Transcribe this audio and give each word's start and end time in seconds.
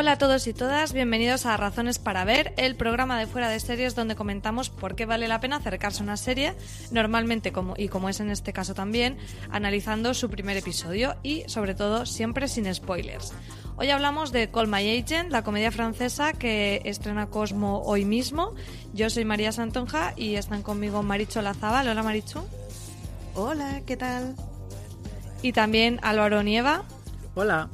Hola 0.00 0.12
a 0.12 0.18
todos 0.18 0.46
y 0.46 0.54
todas, 0.54 0.94
bienvenidos 0.94 1.44
a 1.44 1.58
Razones 1.58 1.98
para 1.98 2.24
Ver, 2.24 2.54
el 2.56 2.74
programa 2.74 3.18
de 3.18 3.26
fuera 3.26 3.50
de 3.50 3.60
series 3.60 3.94
donde 3.94 4.16
comentamos 4.16 4.70
por 4.70 4.94
qué 4.94 5.04
vale 5.04 5.28
la 5.28 5.40
pena 5.40 5.56
acercarse 5.56 6.00
a 6.00 6.04
una 6.04 6.16
serie, 6.16 6.54
normalmente 6.90 7.52
como 7.52 7.74
y 7.76 7.88
como 7.88 8.08
es 8.08 8.18
en 8.20 8.30
este 8.30 8.54
caso 8.54 8.72
también, 8.72 9.18
analizando 9.50 10.14
su 10.14 10.30
primer 10.30 10.56
episodio 10.56 11.16
y 11.22 11.44
sobre 11.48 11.74
todo 11.74 12.06
siempre 12.06 12.48
sin 12.48 12.74
spoilers. 12.74 13.34
Hoy 13.76 13.90
hablamos 13.90 14.32
de 14.32 14.50
Call 14.50 14.68
My 14.68 14.88
Agent, 14.98 15.30
la 15.30 15.44
comedia 15.44 15.70
francesa 15.70 16.32
que 16.32 16.80
estrena 16.86 17.26
Cosmo 17.26 17.82
hoy 17.82 18.06
mismo. 18.06 18.54
Yo 18.94 19.10
soy 19.10 19.26
María 19.26 19.52
Santonja 19.52 20.14
y 20.16 20.36
están 20.36 20.62
conmigo 20.62 21.02
Maricho 21.02 21.42
Lazabal. 21.42 21.86
Hola 21.86 22.02
Maricho. 22.02 22.48
Hola, 23.34 23.82
¿qué 23.84 23.98
tal? 23.98 24.34
Y 25.42 25.52
también 25.52 26.00
Álvaro 26.02 26.42
Nieva. 26.42 26.84
Hola 27.34 27.68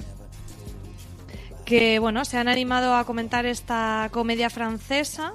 que 1.66 1.98
bueno, 1.98 2.24
se 2.24 2.38
han 2.38 2.46
animado 2.46 2.94
a 2.94 3.04
comentar 3.04 3.44
esta 3.44 4.08
comedia 4.12 4.48
francesa 4.50 5.34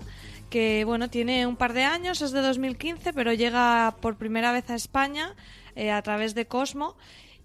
que 0.50 0.84
bueno, 0.86 1.10
tiene 1.10 1.46
un 1.46 1.56
par 1.56 1.74
de 1.74 1.84
años, 1.84 2.22
es 2.22 2.32
de 2.32 2.42
2015, 2.42 3.14
pero 3.14 3.34
llega 3.34 3.96
por 4.02 4.18
primera 4.18 4.52
vez 4.52 4.70
a 4.70 4.76
España 4.76 5.36
eh, 5.76 5.92
a 5.92 6.02
través 6.02 6.34
de 6.34 6.48
Cosmo 6.48 6.96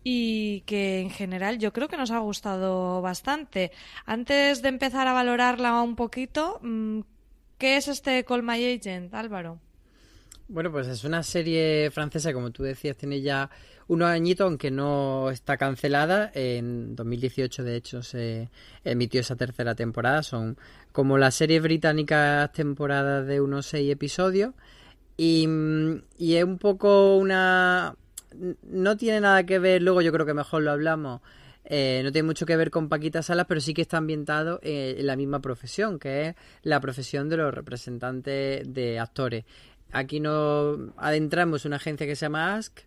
y 0.03 0.63
que 0.63 1.01
en 1.01 1.11
general 1.11 1.59
yo 1.59 1.73
creo 1.73 1.89
que 1.89 1.97
nos 1.97 2.13
ha 2.13 2.19
gustado 2.19 3.03
bastante. 3.03 3.73
Antes 4.07 4.63
de 4.63 4.69
empezar 4.69 5.07
a 5.09 5.13
valorarla 5.13 5.83
un 5.83 5.97
poquito, 5.97 6.61
mm, 6.63 7.01
¿qué 7.59 7.77
es 7.77 7.89
este 7.89 8.25
Call 8.25 8.43
My 8.43 8.65
Agent, 8.65 9.15
Álvaro? 9.15 9.61
Bueno, 10.49 10.71
pues 10.71 10.87
es 10.87 11.03
una 11.03 11.25
serie 11.25 11.91
francesa, 11.91 12.33
como 12.33 12.53
tú 12.53 12.63
decías, 12.63 12.97
tiene 12.97 13.21
ya 13.21 13.51
unos 13.89 14.09
añitos, 14.09 14.45
aunque 14.45 14.71
no 14.71 15.29
está 15.31 15.57
cancelada. 15.57 16.31
En 16.35 16.95
2018, 16.95 17.65
de 17.65 17.77
hecho, 17.77 18.03
se 18.03 18.49
emitió 18.85 19.21
esa 19.21 19.35
tercera 19.35 19.75
temporada. 19.75 20.23
Son 20.23 20.57
como 20.93 21.19
las 21.19 21.35
series 21.35 21.63
británicas 21.63 22.53
temporadas 22.53 23.27
de 23.27 23.41
unos 23.41 23.67
seis 23.67 23.91
episodios. 23.91 24.55
Y, 25.17 25.49
es 26.19 26.45
un 26.45 26.59
poco 26.59 27.17
una... 27.17 27.97
No 28.63 28.97
tiene 28.97 29.21
nada 29.21 29.45
que 29.47 29.59
ver, 29.59 29.83
luego 29.83 30.01
yo 30.01 30.13
creo 30.13 30.27
que 30.27 30.35
mejor 30.35 30.63
lo 30.63 30.71
hablamos, 30.71 31.23
eh, 31.65 32.03
no 32.05 32.13
tiene 32.13 32.27
mucho 32.27 32.45
que 32.45 32.55
ver 32.55 32.71
con 32.71 32.89
Paquita 32.89 33.23
Salas, 33.23 33.47
pero 33.49 33.61
sí 33.63 33.73
que 33.73 33.83
está 33.83 33.97
ambientado 33.97 34.61
en 34.63 35.07
la 35.07 35.17
misma 35.17 35.41
profesión, 35.41 35.99
que 35.99 36.29
es 36.29 36.35
la 36.63 36.81
profesión 36.81 37.31
de 37.31 37.39
los 37.39 37.55
representantes 37.55 38.63
de 38.73 38.99
actores. 38.99 39.45
Aquí 39.97 40.21
nos 40.21 40.79
adentramos 40.99 41.65
en 41.65 41.71
una 41.71 41.77
agencia 41.77 42.07
que 42.07 42.17
se 42.17 42.27
llama 42.27 42.57
Ask, 42.57 42.81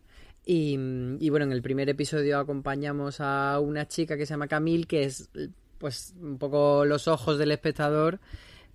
y, 0.46 1.30
bueno, 1.30 1.46
en 1.46 1.52
el 1.52 1.62
primer 1.62 1.90
episodio 1.90 2.40
acompañamos 2.40 3.20
a 3.20 3.59
una 3.59 3.88
chica 3.88 4.16
que 4.16 4.25
se 4.28 4.34
llama 4.34 4.47
Camille, 4.47 4.86
que 4.86 5.03
es 5.03 5.30
pues 5.80 6.14
un 6.22 6.38
poco 6.38 6.86
los 6.86 7.08
ojos 7.08 7.40
del 7.40 7.52
espectador, 7.52 8.19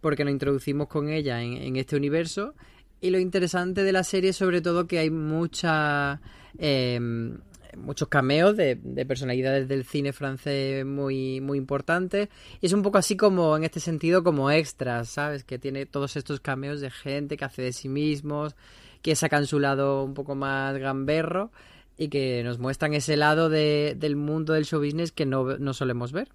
porque 0.00 0.24
nos 0.24 0.32
introducimos 0.32 0.88
con 0.88 1.08
ella 1.08 1.42
en, 1.42 1.76
este 1.76 1.96
universo. 1.96 2.54
Y 3.00 3.10
lo 3.10 3.18
interesante 3.20 3.84
de 3.84 3.92
la 3.92 4.02
serie 4.02 4.32
sobre 4.32 4.60
todo 4.60 4.86
que 4.88 4.98
hay 4.98 5.10
mucha, 5.10 6.20
em, 6.58 7.38
muchos 7.76 8.08
cameos 8.08 8.56
de, 8.56 8.76
personalidades 9.06 9.68
del 9.68 9.84
cine 9.84 10.12
francés 10.12 10.84
muy, 10.84 11.40
muy 11.40 11.58
importantes. 11.58 12.28
Y 12.60 12.66
es 12.66 12.72
un 12.72 12.82
poco 12.82 12.98
así 12.98 13.16
como, 13.16 13.56
en 13.56 13.64
este 13.64 13.80
sentido, 13.80 14.22
como 14.22 14.50
extras, 14.50 15.08
¿sabes? 15.08 15.44
Que 15.44 15.58
tiene 15.58 15.86
todos 15.86 16.16
estos 16.16 16.40
cameos 16.40 16.80
de 16.80 16.90
gente 16.90 17.36
que 17.36 17.44
hace 17.44 17.62
de 17.62 17.72
sí 17.72 17.88
mismos, 17.88 18.56
que 19.02 19.16
sacan 19.16 19.46
su 19.46 19.58
lado 19.58 20.02
un 20.04 20.14
poco 20.14 20.34
más 20.34 20.76
gamberro 20.78 21.50
y 21.96 22.08
que 22.08 22.42
nos 22.42 22.58
muestran 22.58 22.94
ese 22.94 23.16
lado 23.16 23.48
de, 23.48 23.94
del 23.98 24.16
mundo 24.16 24.52
del 24.52 24.64
show 24.64 24.80
business 24.80 25.12
que 25.12 25.26
no, 25.26 25.58
no 25.58 25.74
solemos 25.74 26.12
ver. 26.12 26.28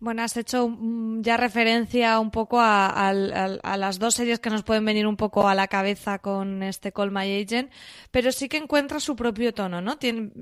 Bueno, 0.00 0.22
has 0.22 0.36
hecho 0.36 0.78
ya 1.20 1.36
referencia 1.36 2.20
un 2.20 2.30
poco 2.30 2.58
a, 2.60 3.12
las 3.12 3.98
dos 3.98 4.14
series 4.14 4.38
que 4.38 4.48
nos 4.48 4.62
pueden 4.62 4.84
venir 4.84 5.08
un 5.08 5.16
poco 5.16 5.48
a 5.48 5.56
la 5.56 5.66
cabeza 5.66 6.20
con 6.20 6.62
este 6.62 6.92
Call 6.92 7.10
My 7.10 7.42
Agent, 7.42 7.72
pero 8.12 8.30
sí 8.30 8.48
que 8.48 8.58
encuentra 8.58 9.00
su 9.00 9.16
propio 9.16 9.52
tono, 9.52 9.80
¿no? 9.80 9.98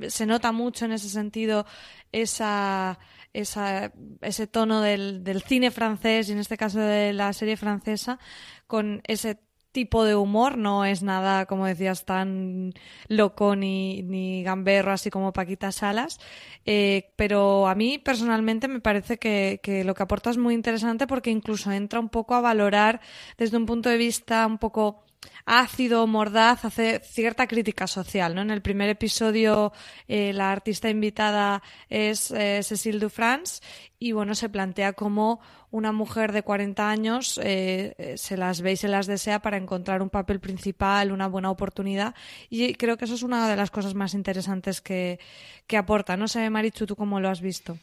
se 0.09 0.27
nota 0.27 0.53
mucho 0.53 0.85
en 0.85 0.93
ese 0.93 1.09
sentido 1.09 1.65
esa, 2.13 2.99
esa, 3.33 3.93
ese 4.21 4.47
tono 4.47 4.83
del, 4.83 5.25
del 5.25 5.43
cine 5.43 5.71
francés 5.71 6.29
y 6.29 6.33
en 6.33 6.39
este 6.39 6.59
caso 6.59 6.81
de 6.81 7.15
la 7.15 7.33
serie 7.33 7.57
francesa 7.57 8.19
con 8.67 9.01
ese 9.07 9.39
tipo 9.77 10.05
de 10.05 10.15
humor, 10.15 10.57
no 10.57 10.87
es 10.87 11.03
nada, 11.03 11.45
como 11.45 11.67
decías, 11.67 12.07
tan 12.07 12.73
loco 13.09 13.55
ni, 13.57 14.43
gamberro 14.43 14.91
así 14.91 15.11
como 15.11 15.35
Paquita 15.35 15.71
Salas, 15.71 16.19
eh, 16.65 17.13
pero 17.17 17.69
a 17.69 17.75
mí 17.75 17.99
personalmente 17.99 18.69
me 18.69 18.81
parece 18.81 19.19
que, 19.19 19.61
que, 19.63 19.85
lo 19.85 19.95
que 19.95 20.03
aporta 20.03 20.31
es 20.31 20.39
muy 20.39 20.55
interesante 20.55 21.07
porque 21.07 21.31
incluso 21.31 21.71
entra 21.73 22.01
un 22.01 22.09
poco 22.09 22.35
a 22.35 22.41
valorar 22.41 23.03
desde 23.37 23.59
un 23.59 23.67
punto 23.67 23.91
de 23.91 23.99
vista 23.99 24.47
un 24.47 24.57
poco 24.57 25.05
ácido, 25.45 26.07
mordaz, 26.07 26.65
hace 26.65 27.01
cierta 27.01 27.47
crítica 27.47 27.87
social. 27.87 28.35
¿no? 28.35 28.43
En 28.43 28.51
el 28.51 28.63
primer 28.63 28.89
episodio 28.89 29.73
eh, 30.09 30.33
la 30.33 30.53
artista 30.53 30.89
invitada 30.89 31.63
es 31.89 32.31
eh, 32.31 32.63
Cécile 32.63 32.99
Dufrance 32.99 33.63
y 33.99 34.13
bueno, 34.13 34.35
se 34.35 34.49
plantea 34.49 34.93
como 34.93 35.41
una 35.77 35.93
mujer 35.93 36.33
de 36.33 36.43
40 36.43 36.89
años 36.89 37.39
eh, 37.43 38.15
se 38.17 38.37
las 38.37 38.63
ve 38.63 38.73
y 38.73 38.77
se 38.77 38.89
las 38.89 39.07
desea 39.07 39.41
para 39.41 39.59
encontrar 39.59 40.01
un 40.01 40.09
papel 40.09 40.41
principal, 40.41 41.13
una 41.13 41.29
buena 41.29 41.51
oportunidad 41.51 42.15
y 42.49 42.75
creo 42.75 42.97
que 42.97 43.05
eso 43.05 43.15
es 43.15 43.23
una 43.23 43.49
de 43.49 43.57
las 43.57 43.71
cosas 43.71 43.95
más 43.95 44.15
interesantes 44.15 44.81
que, 44.81 45.21
que 45.67 45.77
aporta. 45.77 46.17
No 46.17 46.29
sé, 46.29 46.49
Marichu, 46.49 46.87
¿tú 46.87 46.97
cómo 46.97 47.21
lo 47.21 47.29
has 47.29 47.43
visto? 47.43 47.79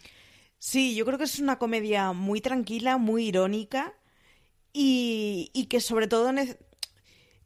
Sí, 0.57 0.95
yo 0.95 1.05
creo 1.05 1.17
que 1.17 1.25
es 1.25 1.39
una 1.39 1.59
comedia 1.59 2.13
muy 2.13 2.41
tranquila, 2.41 2.97
muy 2.97 3.27
irónica 3.27 3.93
y, 4.73 5.51
y 5.53 5.65
que 5.65 5.79
sobre 5.79 6.07
todo 6.07 6.31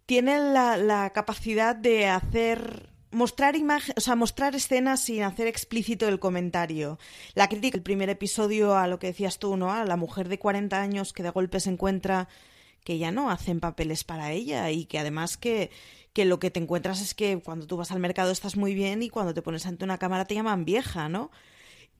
tiene 0.06 0.40
la, 0.40 1.12
capacidad 1.14 1.76
de 1.76 2.08
hacer 2.08 2.90
mostrar 3.12 3.56
imagen, 3.56 3.94
o 3.98 4.02
sea, 4.02 4.16
mostrar 4.16 4.56
escenas 4.56 5.02
sin 5.02 5.24
hacer 5.24 5.48
explícito 5.48 6.08
el 6.08 6.20
comentario. 6.20 7.00
La 7.36 7.48
crítica, 7.48 7.78
el 7.78 7.84
primer 7.84 8.10
episodio 8.10 8.76
a 8.76 8.88
lo 8.88 9.00
que 9.00 9.08
decías 9.08 9.40
tú, 9.40 9.58
¿no? 9.58 9.72
A 9.72 9.86
la 9.86 9.96
mujer 9.96 10.30
de 10.30 10.40
40 10.40 10.80
años 10.80 11.14
que 11.14 11.24
de 11.24 11.30
golpe 11.30 11.60
se 11.60 11.70
encuentra 11.70 12.28
que 12.84 12.98
ya 12.98 13.12
no 13.12 13.30
hacen 13.30 13.60
papeles 13.60 14.04
para 14.04 14.32
ella 14.32 14.72
y 14.72 14.86
que 14.86 15.00
además 15.00 15.38
que, 15.38 15.72
que 16.14 16.26
lo 16.26 16.40
que 16.40 16.52
te 16.52 16.60
encuentras 16.60 17.02
es 17.02 17.14
que 17.14 17.40
cuando 17.40 17.68
tú 17.68 17.78
vas 17.78 17.92
al 17.92 18.00
mercado 18.00 18.32
estás 18.32 18.56
muy 18.56 18.74
bien 18.74 19.04
y 19.04 19.10
cuando 19.10 19.34
te 19.34 19.42
pones 19.42 19.66
ante 19.66 19.84
una 19.84 19.98
cámara 19.98 20.26
te 20.26 20.36
llaman 20.36 20.66
vieja, 20.66 21.10
¿no? 21.10 21.32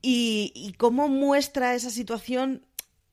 Y, 0.00 0.52
y 0.54 0.72
cómo 0.74 1.08
muestra 1.08 1.74
esa 1.74 1.90
situación, 1.90 2.66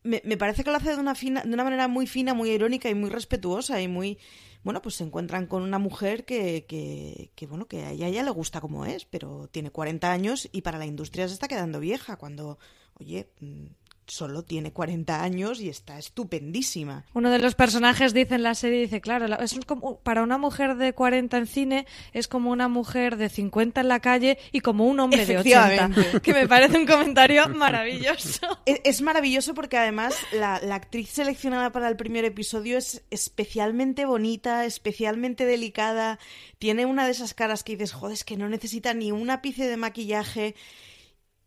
me, 0.04 0.22
me, 0.24 0.38
parece 0.38 0.64
que 0.64 0.70
lo 0.70 0.78
hace 0.78 0.92
de 0.92 1.02
una, 1.02 1.16
fina, 1.16 1.42
de 1.44 1.54
una 1.54 1.64
manera 1.64 1.88
muy 1.88 2.08
fina, 2.08 2.34
muy 2.34 2.52
irónica 2.52 2.90
y 2.90 2.96
muy 2.96 3.10
respetuosa 3.10 3.82
y 3.82 3.88
muy 3.88 4.20
bueno, 4.66 4.82
pues 4.82 4.96
se 4.96 5.04
encuentran 5.04 5.46
con 5.46 5.62
una 5.62 5.78
mujer 5.78 6.26
que, 6.26 6.66
que, 6.66 7.30
que, 7.36 7.46
bueno, 7.46 7.68
que 7.68 7.84
a 7.84 7.92
ella 7.92 8.10
ya 8.10 8.24
le 8.24 8.32
gusta 8.32 8.60
como 8.60 8.88
es, 8.88 9.06
pero 9.06 9.48
tiene 9.52 9.70
40 9.70 10.12
años 10.12 10.50
y 10.52 10.64
para 10.64 10.80
la 10.80 10.88
industria 10.88 11.28
se 11.28 11.36
está 11.36 11.48
quedando 11.48 11.80
vieja 11.80 12.16
cuando, 12.18 12.58
oye, 13.00 13.30
mm, 13.42 13.68
solo 14.08 14.44
tiene 14.44 14.72
40 14.72 15.22
años 15.22 15.60
y 15.62 15.70
está 15.70 15.98
estupendísima. 15.98 17.06
Uno 17.14 17.32
de 17.32 17.40
los 17.40 17.56
personajes 17.56 18.14
dice 18.14 18.36
en 18.36 18.44
la 18.44 18.56
serie, 18.56 18.82
dice, 18.82 19.02
claro, 19.02 19.26
es 19.40 19.60
como, 19.66 20.00
para 20.00 20.24
una 20.24 20.38
mujer 20.38 20.76
de 20.76 20.94
40 20.94 21.38
en 21.38 21.48
cine 21.48 21.86
es 22.14 22.28
como 22.28 22.52
una 22.52 22.68
mujer 22.68 23.18
de 23.18 23.30
50 23.30 23.82
en 23.82 23.88
la 23.88 24.00
calle 24.00 24.38
y 24.52 24.60
como 24.60 24.86
un 24.86 25.00
hombre 25.00 25.26
de 25.26 25.40
80, 25.40 26.22
que 26.22 26.34
me 26.34 26.48
parece 26.48 26.78
un 26.78 26.86
comentario 26.86 27.48
maravilloso. 27.50 28.60
Es, 28.66 29.02
maravilloso 29.02 29.54
porque 29.54 29.78
además 29.78 30.16
la, 30.32 30.60
la 30.60 30.76
actriz 30.76 31.10
seleccionada 31.10 31.72
para 31.72 31.88
el 31.88 31.96
primer 31.96 32.26
episodio 32.26 32.78
es 32.78 33.04
especialmente 33.12 34.06
bonita, 34.06 34.66
especialmente 34.66 35.46
delicada, 35.46 36.20
tiene 36.58 36.86
una 36.86 37.06
de 37.06 37.12
esas 37.12 37.34
caras 37.34 37.64
que 37.64 37.74
dices, 37.74 37.94
joder, 37.94 38.14
es 38.14 38.24
que 38.24 38.38
no 38.38 38.50
necesita 38.50 38.94
ni 38.94 39.12
un 39.12 39.30
ápice 39.30 39.68
de 39.68 39.78
maquillaje 39.78 40.56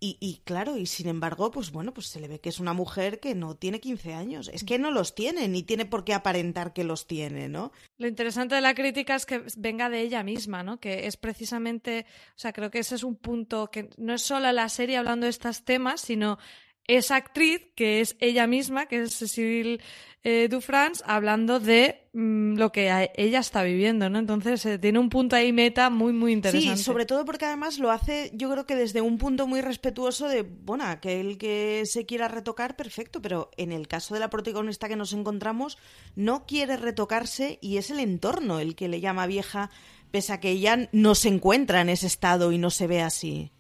y, 0.00 0.40
claro, 0.44 0.76
y 0.76 0.86
sin 0.86 1.08
embargo, 1.08 1.50
pues 1.50 1.72
bueno, 1.72 1.92
pues 1.92 2.06
se 2.06 2.20
le 2.20 2.28
ve 2.28 2.40
que 2.40 2.48
es 2.48 2.60
una 2.60 2.72
mujer 2.72 3.18
que 3.18 3.34
no 3.34 3.56
tiene 3.56 3.80
15 3.80 4.14
años. 4.14 4.48
Es 4.52 4.62
que 4.62 4.78
no 4.78 4.90
los 4.90 5.14
tiene, 5.14 5.48
ni 5.48 5.64
tiene 5.64 5.86
por 5.86 6.04
qué 6.04 6.14
aparentar 6.14 6.72
que 6.72 6.84
los 6.84 7.06
tiene, 7.06 7.48
¿no? 7.48 7.72
Lo 7.96 8.06
interesante 8.06 8.54
de 8.54 8.60
la 8.60 8.74
crítica 8.74 9.16
es 9.16 9.26
que 9.26 9.42
venga 9.56 9.90
de 9.90 10.00
ella 10.00 10.22
misma, 10.22 10.62
¿no? 10.62 10.78
Que 10.78 11.06
es 11.06 11.16
precisamente, 11.16 12.06
o 12.30 12.38
sea, 12.38 12.52
creo 12.52 12.70
que 12.70 12.78
ese 12.78 12.94
es 12.94 13.02
un 13.02 13.16
punto 13.16 13.70
que 13.70 13.90
no 13.96 14.14
es 14.14 14.22
solo 14.22 14.50
la 14.52 14.68
serie 14.68 14.98
hablando 14.98 15.24
de 15.24 15.30
estos 15.30 15.64
temas, 15.64 16.00
sino 16.00 16.38
esa 16.88 17.16
actriz, 17.16 17.62
que 17.76 18.00
es 18.00 18.16
ella 18.18 18.46
misma, 18.46 18.86
que 18.86 19.02
es 19.02 19.16
Cecil 19.16 19.80
eh, 20.24 20.48
Dufrance, 20.50 21.04
hablando 21.06 21.60
de 21.60 22.08
mm, 22.12 22.56
lo 22.56 22.72
que 22.72 23.10
ella 23.14 23.38
está 23.38 23.62
viviendo, 23.62 24.10
¿no? 24.10 24.18
Entonces 24.18 24.64
eh, 24.66 24.78
tiene 24.78 24.98
un 24.98 25.10
punto 25.10 25.36
ahí 25.36 25.52
meta 25.52 25.90
muy, 25.90 26.12
muy 26.12 26.32
interesante. 26.32 26.76
Sí, 26.76 26.82
sobre 26.82 27.06
todo 27.06 27.24
porque 27.24 27.44
además 27.44 27.78
lo 27.78 27.90
hace, 27.90 28.30
yo 28.34 28.50
creo 28.50 28.66
que 28.66 28.74
desde 28.74 29.00
un 29.00 29.18
punto 29.18 29.46
muy 29.46 29.60
respetuoso 29.60 30.28
de, 30.28 30.42
bueno, 30.42 30.84
aquel 30.84 31.38
que 31.38 31.84
se 31.84 32.04
quiera 32.04 32.26
retocar, 32.26 32.74
perfecto, 32.74 33.22
pero 33.22 33.50
en 33.56 33.70
el 33.70 33.86
caso 33.86 34.14
de 34.14 34.20
la 34.20 34.30
protagonista 34.30 34.88
que 34.88 34.96
nos 34.96 35.12
encontramos, 35.12 35.78
no 36.16 36.46
quiere 36.46 36.76
retocarse 36.76 37.58
y 37.60 37.76
es 37.76 37.90
el 37.90 38.00
entorno 38.00 38.58
el 38.58 38.74
que 38.74 38.88
le 38.88 39.00
llama 39.00 39.26
vieja, 39.26 39.70
pese 40.10 40.32
a 40.32 40.40
que 40.40 40.50
ella 40.50 40.88
no 40.90 41.14
se 41.14 41.28
encuentra 41.28 41.82
en 41.82 41.90
ese 41.90 42.06
estado 42.06 42.50
y 42.50 42.58
no 42.58 42.70
se 42.70 42.86
ve 42.86 43.02
así. 43.02 43.52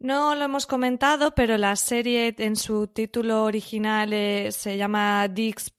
No 0.00 0.34
lo 0.34 0.46
hemos 0.46 0.66
comentado, 0.66 1.34
pero 1.34 1.58
la 1.58 1.76
serie 1.76 2.34
en 2.38 2.56
su 2.56 2.86
título 2.86 3.44
original 3.44 4.14
eh, 4.14 4.50
se 4.50 4.78
llama 4.78 5.28
Dix 5.28 5.70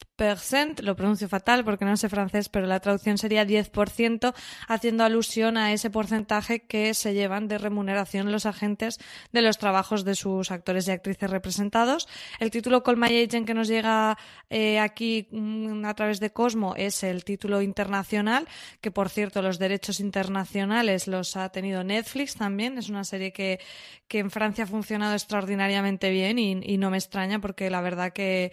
lo 0.82 0.96
pronuncio 0.96 1.28
fatal 1.28 1.64
porque 1.64 1.86
no 1.86 1.98
sé 1.98 2.08
francés, 2.08 2.48
pero 2.50 2.68
la 2.68 2.80
traducción 2.80 3.18
sería 3.18 3.46
10%, 3.46 4.34
haciendo 4.68 5.04
alusión 5.04 5.58
a 5.58 5.74
ese 5.74 5.90
porcentaje 5.90 6.62
que 6.62 6.94
se 6.94 7.14
llevan 7.14 7.48
de 7.48 7.58
remuneración 7.58 8.32
los 8.32 8.46
agentes 8.46 9.00
de 9.32 9.42
los 9.42 9.58
trabajos 9.58 10.06
de 10.06 10.16
sus 10.16 10.52
actores 10.52 10.88
y 10.88 10.92
actrices 10.92 11.30
representados. 11.30 12.08
El 12.40 12.52
título 12.52 12.84
Call 12.84 12.98
My 12.98 13.08
Agent 13.08 13.48
que 13.48 13.54
nos 13.54 13.68
llega 13.68 14.18
eh, 14.50 14.80
aquí 14.80 15.28
mm, 15.32 15.86
a 15.86 15.94
través 15.96 16.20
de 16.20 16.32
Cosmo 16.32 16.76
es 16.76 17.04
el 17.04 17.24
título 17.24 17.62
internacional, 17.62 18.48
que 18.80 18.92
por 18.92 19.10
cierto 19.10 19.42
los 19.42 19.58
derechos 19.58 20.00
internacionales 20.00 21.08
los 21.08 21.36
ha 21.36 21.50
tenido 21.50 21.84
Netflix 21.84 22.36
también. 22.36 22.78
Es 22.78 22.90
una 22.90 23.04
serie 23.04 23.34
que, 23.34 23.60
que 24.08 24.20
en 24.20 24.30
Francia 24.30 24.66
ha 24.66 24.68
funcionado 24.68 25.14
extraordinariamente 25.14 26.12
bien 26.12 26.38
y, 26.38 26.60
y 26.64 26.78
no 26.78 26.92
me 26.92 26.98
extraña 26.98 27.40
porque 27.40 27.70
la 27.70 27.82
verdad 27.82 28.14
que 28.14 28.52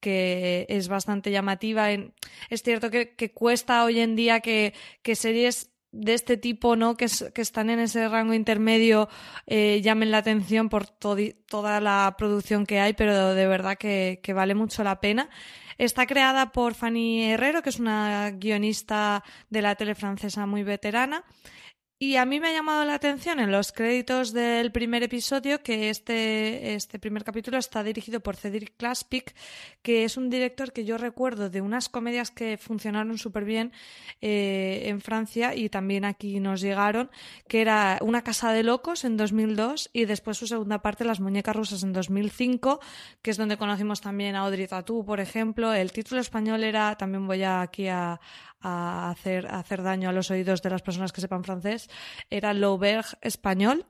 que 0.00 0.66
es 0.68 0.88
bastante 0.88 1.30
llamativa. 1.30 1.90
Es 1.92 2.62
cierto 2.62 2.90
que, 2.90 3.32
cuesta 3.32 3.84
hoy 3.84 4.00
en 4.00 4.16
día 4.16 4.40
que, 4.40 4.74
series 5.14 5.70
de 5.92 6.14
este 6.14 6.36
tipo, 6.36 6.76
¿no? 6.76 6.96
Que, 6.96 7.04
están 7.04 7.70
en 7.70 7.80
ese 7.80 8.08
rango 8.08 8.34
intermedio, 8.34 9.08
eh, 9.46 9.80
llamen 9.82 10.10
la 10.10 10.18
atención 10.18 10.68
por 10.68 10.86
toda 10.86 11.80
la 11.80 12.14
producción 12.16 12.66
que 12.66 12.80
hay, 12.80 12.94
pero 12.94 13.34
de 13.34 13.46
verdad 13.46 13.76
que, 13.76 14.20
que, 14.22 14.32
vale 14.32 14.54
mucho 14.54 14.82
la 14.82 15.00
pena. 15.00 15.28
Está 15.78 16.06
creada 16.06 16.52
por 16.52 16.74
Fanny 16.74 17.24
Herrero, 17.24 17.62
que 17.62 17.70
es 17.70 17.78
una 17.78 18.32
guionista 18.32 19.24
de 19.48 19.62
la 19.62 19.76
tele 19.76 19.94
francesa 19.94 20.44
muy 20.44 20.62
veterana. 20.62 21.24
Y 22.02 22.16
a 22.16 22.24
mí 22.24 22.40
me 22.40 22.48
ha 22.48 22.52
llamado 22.54 22.82
la 22.86 22.94
atención 22.94 23.40
en 23.40 23.52
los 23.52 23.72
créditos 23.72 24.32
del 24.32 24.72
primer 24.72 25.02
episodio 25.02 25.62
que 25.62 25.90
este, 25.90 26.72
este 26.72 26.98
primer 26.98 27.24
capítulo 27.24 27.58
está 27.58 27.82
dirigido 27.82 28.20
por 28.20 28.36
Cedric 28.36 28.74
Klaspik, 28.78 29.34
que 29.82 30.04
es 30.04 30.16
un 30.16 30.30
director 30.30 30.72
que 30.72 30.86
yo 30.86 30.96
recuerdo 30.96 31.50
de 31.50 31.60
unas 31.60 31.90
comedias 31.90 32.30
que 32.30 32.56
funcionaron 32.56 33.18
súper 33.18 33.44
bien 33.44 33.74
eh, 34.22 34.84
en 34.86 35.02
Francia 35.02 35.54
y 35.54 35.68
también 35.68 36.06
aquí 36.06 36.40
nos 36.40 36.62
llegaron, 36.62 37.10
que 37.46 37.60
era 37.60 37.98
Una 38.00 38.22
casa 38.22 38.50
de 38.54 38.62
locos 38.62 39.04
en 39.04 39.18
2002 39.18 39.90
y 39.92 40.06
después 40.06 40.38
su 40.38 40.46
segunda 40.46 40.80
parte, 40.80 41.04
Las 41.04 41.20
muñecas 41.20 41.54
rusas 41.54 41.82
en 41.82 41.92
2005, 41.92 42.80
que 43.20 43.30
es 43.30 43.36
donde 43.36 43.58
conocimos 43.58 44.00
también 44.00 44.36
a 44.36 44.40
Audrey 44.40 44.66
Tautou, 44.66 45.04
por 45.04 45.20
ejemplo. 45.20 45.74
El 45.74 45.92
título 45.92 46.22
español 46.22 46.64
era, 46.64 46.96
también 46.96 47.26
voy 47.26 47.42
aquí 47.42 47.88
a, 47.88 48.18
a 48.60 49.10
hacer, 49.10 49.46
hacer 49.46 49.82
daño 49.82 50.08
a 50.08 50.12
los 50.12 50.30
oídos 50.30 50.62
de 50.62 50.70
las 50.70 50.82
personas 50.82 51.12
que 51.12 51.20
sepan 51.20 51.44
francés, 51.44 51.88
era 52.28 52.52
L'Auberge 52.52 53.16
español. 53.22 53.86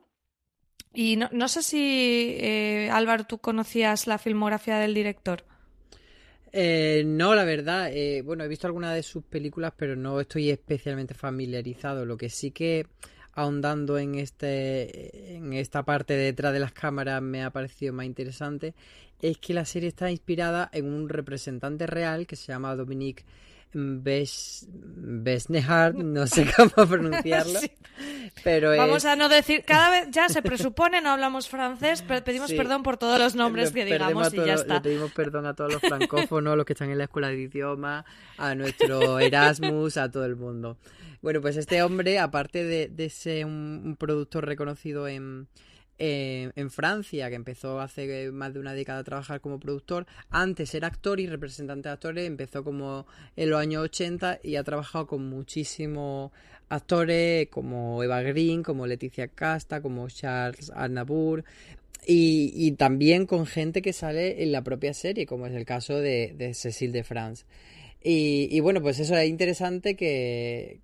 Y 0.93 1.15
no, 1.15 1.29
no 1.31 1.47
sé 1.47 1.63
si, 1.63 2.35
eh, 2.39 2.89
Álvaro, 2.91 3.23
tú 3.23 3.37
conocías 3.37 4.07
la 4.07 4.17
filmografía 4.17 4.77
del 4.77 4.93
director. 4.93 5.45
Eh, 6.53 7.03
no, 7.05 7.33
la 7.33 7.45
verdad, 7.45 7.89
eh, 7.93 8.21
bueno, 8.23 8.43
he 8.43 8.47
visto 8.49 8.67
algunas 8.67 8.93
de 8.93 9.03
sus 9.03 9.23
películas, 9.23 9.73
pero 9.77 9.95
no 9.95 10.19
estoy 10.19 10.49
especialmente 10.49 11.13
familiarizado. 11.13 12.05
Lo 12.05 12.17
que 12.17 12.29
sí 12.29 12.51
que 12.51 12.87
ahondando 13.33 13.97
en 13.97 14.15
este 14.15 15.35
en 15.37 15.53
esta 15.53 15.83
parte 15.83 16.17
detrás 16.17 16.51
de 16.51 16.59
las 16.59 16.73
cámaras 16.73 17.21
me 17.21 17.43
ha 17.43 17.49
parecido 17.49 17.93
más 17.93 18.05
interesante 18.05 18.73
es 19.21 19.37
que 19.37 19.53
la 19.53 19.63
serie 19.63 19.87
está 19.87 20.11
inspirada 20.11 20.69
en 20.73 20.91
un 20.91 21.07
representante 21.07 21.87
real 21.87 22.27
que 22.27 22.35
se 22.35 22.51
llama 22.51 22.75
Dominique 22.75 23.23
Besnehard, 23.73 25.95
no 26.03 26.27
sé 26.27 26.45
cómo 26.55 26.87
pronunciarlo. 26.87 27.59
Pero 28.43 28.75
Vamos 28.75 29.05
a 29.05 29.15
no 29.15 29.29
decir, 29.29 29.63
cada 29.65 29.91
vez 29.91 30.09
ya 30.11 30.29
se 30.29 30.41
presupone, 30.41 31.01
no 31.01 31.11
hablamos 31.11 31.49
francés, 31.49 32.03
pero 32.07 32.23
pedimos 32.23 32.51
perdón 32.51 32.83
por 32.83 32.97
todos 32.97 33.19
los 33.19 33.35
nombres 33.35 33.71
que 33.71 33.85
digamos 33.85 34.33
y 34.33 34.37
ya 34.37 34.55
está. 34.55 34.75
Le 34.75 34.81
pedimos 34.81 35.11
perdón 35.11 35.45
a 35.45 35.53
todos 35.53 35.73
los 35.73 35.81
francófonos, 35.81 36.57
los 36.57 36.65
que 36.65 36.73
están 36.73 36.89
en 36.89 36.97
la 36.97 37.05
escuela 37.05 37.29
de 37.29 37.41
idioma, 37.41 38.05
a 38.37 38.55
nuestro 38.55 39.19
Erasmus, 39.19 39.97
a 39.97 40.09
todo 40.09 40.25
el 40.25 40.35
mundo. 40.35 40.77
Bueno, 41.21 41.41
pues 41.41 41.57
este 41.57 41.83
hombre, 41.83 42.17
aparte 42.17 42.63
de, 42.63 43.09
ser 43.09 43.45
un 43.45 43.95
productor 43.99 44.45
reconocido 44.45 45.07
en, 45.07 45.47
en 46.03 46.71
Francia, 46.71 47.29
que 47.29 47.35
empezó 47.35 47.79
hace 47.79 48.31
más 48.31 48.53
de 48.53 48.59
una 48.59 48.73
década 48.73 48.99
a 48.99 49.03
trabajar 49.03 49.39
como 49.39 49.59
productor. 49.59 50.07
Antes 50.29 50.73
era 50.73 50.87
actor 50.87 51.19
y 51.19 51.27
representante 51.27 51.89
de 51.89 51.93
actores, 51.93 52.27
empezó 52.27 52.63
como 52.63 53.05
en 53.35 53.49
los 53.49 53.59
años 53.59 53.83
80 53.83 54.39
y 54.43 54.55
ha 54.55 54.63
trabajado 54.63 55.05
con 55.05 55.29
muchísimos 55.29 56.31
actores 56.69 57.49
como 57.49 58.01
Eva 58.03 58.21
Green, 58.21 58.63
como 58.63 58.87
Leticia 58.87 59.27
Casta, 59.27 59.81
como 59.81 60.07
Charles 60.09 60.71
Arnabur. 60.73 61.43
Y, 62.07 62.71
también 62.79 63.27
con 63.27 63.45
gente 63.45 63.83
que 63.83 63.93
sale 63.93 64.41
en 64.41 64.51
la 64.51 64.63
propia 64.63 64.93
serie, 64.93 65.27
como 65.27 65.45
es 65.45 65.53
el 65.53 65.65
caso 65.65 65.99
de, 65.99 66.33
de 66.35 66.55
Cecil 66.55 66.91
de 66.91 67.03
France. 67.03 67.45
Y, 68.03 68.47
y, 68.49 68.59
bueno, 68.59 68.81
pues 68.81 68.99
eso 68.99 69.15
es 69.15 69.29
interesante 69.29 69.95
que, 69.95 70.79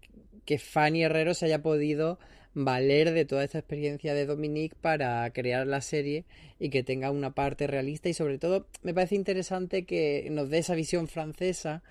que 0.46 0.60
Fanny 0.60 1.04
Herrero 1.04 1.34
se 1.34 1.46
haya 1.48 1.64
podido 1.64 2.20
valer 2.64 3.14
de 3.14 3.24
toda 3.26 3.44
esta 3.44 3.60
experiencia 3.60 4.16
de 4.16 4.26
Dominique 4.26 4.76
para 4.82 5.30
crear 5.32 5.68
la 5.68 5.82
serie 5.82 6.26
y 6.60 6.70
que 6.70 6.82
tenga 6.82 7.12
una 7.12 7.36
parte 7.36 7.68
realista 7.68 8.10
y 8.10 8.16
sobre 8.16 8.40
todo 8.40 8.66
me 8.82 8.96
parece 8.96 9.14
interesante 9.14 9.86
que 9.86 10.28
nos 10.32 10.50
dé 10.50 10.58
esa 10.58 10.74
visión 10.74 11.08
francesa 11.08 11.84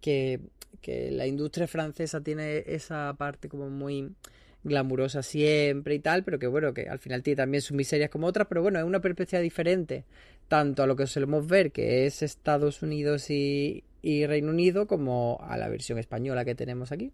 que, 0.00 0.38
que 0.80 1.10
la 1.10 1.26
industria 1.26 1.66
francesa 1.66 2.20
tiene 2.20 2.62
esa 2.66 3.12
parte 3.18 3.48
como 3.48 3.68
muy 3.68 4.12
glamurosa 4.62 5.24
siempre 5.24 5.96
y 5.96 5.98
tal, 5.98 6.22
pero 6.22 6.38
que 6.38 6.46
bueno, 6.46 6.72
que 6.72 6.88
al 6.88 7.00
final 7.00 7.24
tiene 7.24 7.38
también 7.38 7.60
sus 7.60 7.76
miserias 7.76 8.08
como 8.08 8.28
otras, 8.28 8.46
pero 8.48 8.62
bueno, 8.62 8.78
es 8.78 8.84
una 8.84 9.00
perspectiva 9.00 9.42
diferente, 9.42 10.04
tanto 10.46 10.84
a 10.84 10.86
lo 10.86 10.94
que 10.94 11.08
solemos 11.08 11.48
ver, 11.48 11.72
que 11.72 12.06
es 12.06 12.22
Estados 12.22 12.80
Unidos 12.82 13.28
y, 13.28 13.82
y 14.02 14.24
Reino 14.26 14.50
Unido, 14.50 14.86
como 14.86 15.40
a 15.42 15.56
la 15.56 15.68
versión 15.68 15.98
española 15.98 16.44
que 16.44 16.54
tenemos 16.54 16.92
aquí. 16.92 17.10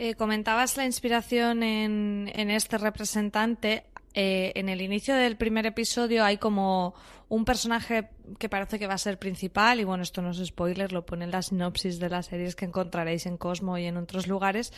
Eh, 0.00 0.14
comentabas 0.14 0.76
la 0.76 0.84
inspiración 0.84 1.64
en, 1.64 2.30
en 2.34 2.50
este 2.50 2.78
representante. 2.78 3.84
Eh, 4.20 4.50
en 4.58 4.68
el 4.68 4.80
inicio 4.80 5.14
del 5.14 5.36
primer 5.36 5.64
episodio 5.64 6.24
hay 6.24 6.38
como 6.38 6.92
un 7.28 7.44
personaje 7.44 8.08
que 8.40 8.48
parece 8.48 8.76
que 8.76 8.88
va 8.88 8.94
a 8.94 8.98
ser 8.98 9.16
principal, 9.16 9.78
y 9.78 9.84
bueno, 9.84 10.02
esto 10.02 10.22
no 10.22 10.32
es 10.32 10.44
spoiler, 10.44 10.90
lo 10.90 11.06
pone 11.06 11.24
en 11.24 11.30
la 11.30 11.40
sinopsis 11.40 12.00
de 12.00 12.08
las 12.08 12.26
series 12.26 12.56
que 12.56 12.64
encontraréis 12.64 13.26
en 13.26 13.36
Cosmo 13.36 13.78
y 13.78 13.84
en 13.84 13.96
otros 13.96 14.26
lugares. 14.26 14.72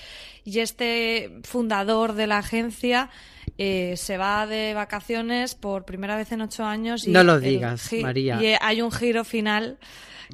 Y 0.45 0.59
este 0.59 1.41
fundador 1.43 2.13
de 2.13 2.27
la 2.27 2.37
agencia 2.37 3.09
eh, 3.57 3.95
se 3.97 4.19
va 4.19 4.47
de 4.47 4.75
vacaciones 4.75 5.55
por 5.55 5.87
primera 5.87 6.19
vez 6.19 6.33
en 6.33 6.43
ocho 6.43 6.67
años. 6.67 7.07
Y 7.07 7.11
no 7.11 7.25
lo 7.25 7.41
digas, 7.41 7.91
María. 8.03 8.43
Y 8.43 8.55
hay 8.61 8.83
un 8.83 8.93
giro 8.93 9.25
final 9.25 9.79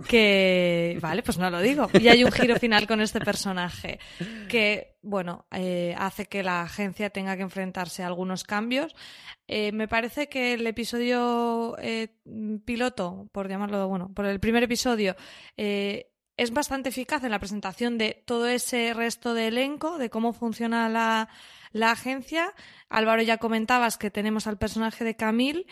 que, 0.08 0.98
vale, 1.00 1.22
pues 1.22 1.38
no 1.38 1.48
lo 1.48 1.60
digo. 1.60 1.88
Y 2.00 2.08
hay 2.08 2.24
un 2.24 2.32
giro 2.32 2.56
final 2.56 2.88
con 2.88 3.00
este 3.00 3.20
personaje 3.20 4.00
que 4.48 4.95
bueno, 5.06 5.46
eh, 5.52 5.94
hace 5.96 6.26
que 6.26 6.42
la 6.42 6.62
agencia 6.62 7.10
tenga 7.10 7.36
que 7.36 7.42
enfrentarse 7.42 8.02
a 8.02 8.08
algunos 8.08 8.42
cambios. 8.42 8.94
Eh, 9.46 9.70
me 9.70 9.86
parece 9.86 10.28
que 10.28 10.54
el 10.54 10.66
episodio 10.66 11.76
eh, 11.78 12.08
piloto, 12.64 13.28
por 13.30 13.48
llamarlo, 13.48 13.86
bueno, 13.88 14.12
por 14.12 14.26
el 14.26 14.40
primer 14.40 14.64
episodio, 14.64 15.14
es 15.56 16.50
bastante 16.50 16.88
eficaz 16.88 17.22
en 17.22 17.30
la 17.30 17.38
presentación 17.38 17.98
de 17.98 18.22
todo 18.26 18.48
ese 18.48 18.92
resto 18.94 19.32
de 19.32 19.46
elenco, 19.46 19.96
de 19.96 20.10
cómo 20.10 20.32
funciona 20.32 20.88
la, 20.88 21.28
la 21.70 21.92
agencia. 21.92 22.52
Álvaro, 22.88 23.22
ya 23.22 23.38
comentabas 23.38 23.98
que 23.98 24.10
tenemos 24.10 24.48
al 24.48 24.58
personaje 24.58 25.04
de 25.04 25.14
Camille, 25.14 25.66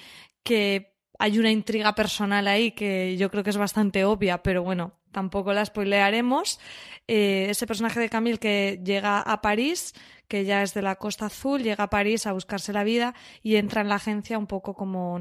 que 0.45 0.94
hay 1.19 1.39
una 1.39 1.51
intriga 1.51 1.95
personal 1.95 2.49
ahí 2.49 2.73
que 2.73 3.17
yo 3.17 3.31
creo 3.31 3.45
que 3.45 3.51
es 3.51 3.57
bastante 3.57 4.05
obvia, 4.05 4.43
pero 4.43 4.63
bueno, 4.63 4.93
tampoco 5.13 5.53
la 5.53 5.65
spoilearemos. 5.65 6.59
Eh, 7.07 7.47
ese 7.51 7.67
personaje 7.67 8.01
de 8.01 8.09
Camille 8.09 8.39
que 8.39 8.81
llega 8.85 9.21
a 9.21 9.41
París, 9.41 9.95
que 10.35 10.45
ya 10.45 10.65
es 10.65 10.75
de 10.75 10.83
la 10.83 10.97
Costa 10.97 11.27
Azul, 11.27 11.63
llega 11.63 11.85
a 11.85 11.91
París 11.91 12.27
a 12.27 12.33
buscarse 12.33 12.73
la 12.73 12.83
vida 12.83 13.15
y 13.41 13.55
entra 13.55 13.83
en 13.83 13.89
la 13.89 13.95
agencia 13.95 14.37
un 14.37 14.49
poco 14.49 14.75
como, 14.75 15.21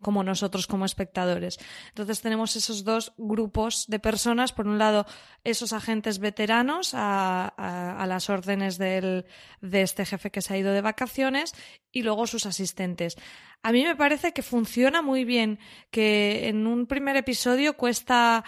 como 0.00 0.24
nosotros 0.24 0.66
como 0.66 0.84
espectadores. 0.84 1.60
Entonces 1.90 2.22
tenemos 2.22 2.56
esos 2.56 2.82
dos 2.82 3.12
grupos 3.16 3.86
de 3.86 4.00
personas, 4.00 4.52
por 4.52 4.66
un 4.66 4.78
lado 4.78 5.06
esos 5.44 5.72
agentes 5.72 6.18
veteranos 6.18 6.92
a, 6.92 7.46
a, 7.46 8.04
las 8.08 8.30
órdenes 8.30 8.78
del, 8.78 9.26
de 9.60 9.82
este 9.82 10.04
jefe 10.04 10.32
que 10.32 10.42
se 10.42 10.54
ha 10.54 10.58
ido 10.58 10.72
de 10.72 10.80
vacaciones 10.80 11.54
y 11.92 12.02
luego 12.02 12.26
sus 12.26 12.44
asistentes. 12.44 13.14
A 13.62 13.70
mí 13.70 13.84
me 13.84 13.94
parece 13.94 14.32
que 14.32 14.42
funciona 14.42 15.02
muy 15.02 15.24
bien, 15.24 15.60
que 15.92 16.48
en 16.48 16.66
un 16.66 16.88
primer 16.88 17.14
episodio 17.14 17.76
cuesta 17.76 18.42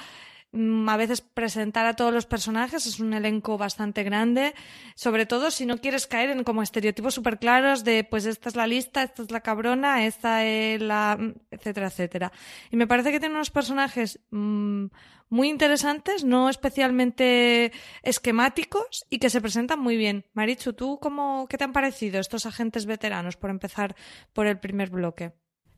a 0.88 0.96
veces 0.96 1.20
presentar 1.20 1.86
a 1.86 1.94
todos 1.94 2.12
los 2.12 2.26
personajes 2.26 2.86
es 2.86 3.00
un 3.00 3.12
elenco 3.12 3.58
bastante 3.58 4.04
grande, 4.04 4.54
sobre 4.94 5.26
todo 5.26 5.50
si 5.50 5.66
no 5.66 5.78
quieres 5.78 6.06
caer 6.06 6.30
en 6.30 6.44
como 6.44 6.62
estereotipos 6.62 7.14
súper 7.14 7.38
claros 7.38 7.82
de 7.82 8.04
pues 8.04 8.24
esta 8.26 8.48
es 8.48 8.56
la 8.56 8.66
lista, 8.66 9.02
esta 9.02 9.22
es 9.22 9.30
la 9.30 9.40
cabrona, 9.40 10.06
esta 10.06 10.44
es 10.44 10.80
la... 10.80 11.16
Mm, 11.18 11.34
etcétera, 11.50 11.88
etcétera. 11.88 12.32
Y 12.70 12.76
me 12.76 12.86
parece 12.86 13.10
que 13.10 13.20
tiene 13.20 13.34
unos 13.34 13.50
personajes 13.50 14.20
mmm, 14.30 14.86
muy 15.28 15.48
interesantes, 15.48 16.24
no 16.24 16.48
especialmente 16.48 17.72
esquemáticos 18.02 19.04
y 19.10 19.18
que 19.18 19.30
se 19.30 19.40
presentan 19.40 19.80
muy 19.80 19.96
bien. 19.96 20.24
Marichu, 20.34 20.72
¿tú 20.72 20.98
cómo, 21.00 21.46
qué 21.48 21.58
te 21.58 21.64
han 21.64 21.72
parecido 21.72 22.20
estos 22.20 22.46
agentes 22.46 22.86
veteranos, 22.86 23.36
por 23.36 23.50
empezar 23.50 23.96
por 24.32 24.46
el 24.46 24.60
primer 24.60 24.90
bloque? 24.90 25.32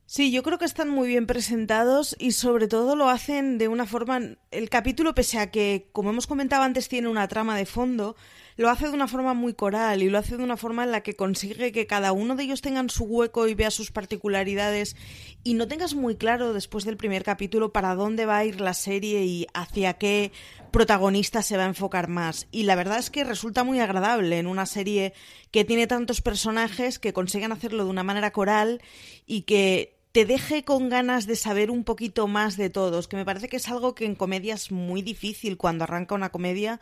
Sí, 0.08 0.30
yo 0.30 0.44
creo 0.44 0.56
que 0.56 0.64
están 0.64 0.88
muy 0.88 1.08
bien 1.08 1.26
presentados 1.26 2.14
y 2.20 2.30
sobre 2.30 2.68
todo 2.68 2.94
lo 2.94 3.08
hacen 3.08 3.58
de 3.58 3.66
una 3.66 3.86
forma... 3.86 4.20
El 4.52 4.70
capítulo, 4.70 5.16
pese 5.16 5.38
a 5.38 5.50
que, 5.50 5.88
como 5.92 6.10
hemos 6.10 6.28
comentado 6.28 6.62
antes, 6.62 6.88
tiene 6.88 7.08
una 7.08 7.26
trama 7.26 7.56
de 7.56 7.66
fondo, 7.66 8.14
lo 8.56 8.70
hace 8.70 8.86
de 8.86 8.94
una 8.94 9.08
forma 9.08 9.34
muy 9.34 9.52
coral 9.54 10.04
y 10.04 10.08
lo 10.08 10.18
hace 10.18 10.36
de 10.36 10.44
una 10.44 10.56
forma 10.56 10.84
en 10.84 10.92
la 10.92 11.02
que 11.02 11.16
consigue 11.16 11.72
que 11.72 11.88
cada 11.88 12.12
uno 12.12 12.36
de 12.36 12.44
ellos 12.44 12.62
tengan 12.62 12.88
su 12.88 13.04
hueco 13.04 13.48
y 13.48 13.54
vea 13.54 13.72
sus 13.72 13.90
particularidades 13.90 14.94
y 15.42 15.54
no 15.54 15.66
tengas 15.66 15.94
muy 15.94 16.14
claro 16.14 16.52
después 16.52 16.84
del 16.84 16.96
primer 16.96 17.25
capítulo 17.25 17.72
para 17.72 17.96
dónde 17.96 18.26
va 18.26 18.38
a 18.38 18.44
ir 18.44 18.60
la 18.60 18.75
serie 18.75 19.25
y 19.25 19.46
hacia 19.54 19.94
qué 19.94 20.30
protagonista 20.70 21.42
se 21.42 21.56
va 21.56 21.64
a 21.64 21.68
enfocar 21.68 22.06
más. 22.08 22.46
Y 22.52 22.62
la 22.62 22.76
verdad 22.76 22.98
es 22.98 23.10
que 23.10 23.25
resulta 23.25 23.64
muy 23.64 23.80
agradable 23.80 24.38
en 24.38 24.46
una 24.46 24.66
serie 24.66 25.14
que 25.50 25.64
tiene 25.64 25.88
tantos 25.88 26.22
personajes 26.22 27.00
que 27.00 27.12
consiguen 27.12 27.50
hacerlo 27.50 27.84
de 27.84 27.90
una 27.90 28.04
manera 28.04 28.30
coral 28.30 28.80
y 29.26 29.42
que 29.42 29.96
te 30.16 30.25
deje 30.25 30.64
con 30.64 30.88
ganas 30.88 31.26
de 31.26 31.37
saber 31.37 31.70
un 31.70 31.85
poquito 31.85 32.26
más 32.26 32.56
de 32.56 32.70
todos, 32.70 33.06
que 33.06 33.16
me 33.16 33.26
parece 33.26 33.50
que 33.50 33.58
es 33.58 33.68
algo 33.68 33.94
que 33.94 34.06
en 34.06 34.14
comedia 34.14 34.54
es 34.54 34.73
muy 34.73 35.02
difícil 35.02 35.58
cuando 35.58 35.85
arranca 35.85 36.14
una 36.14 36.30
comedia, 36.30 36.80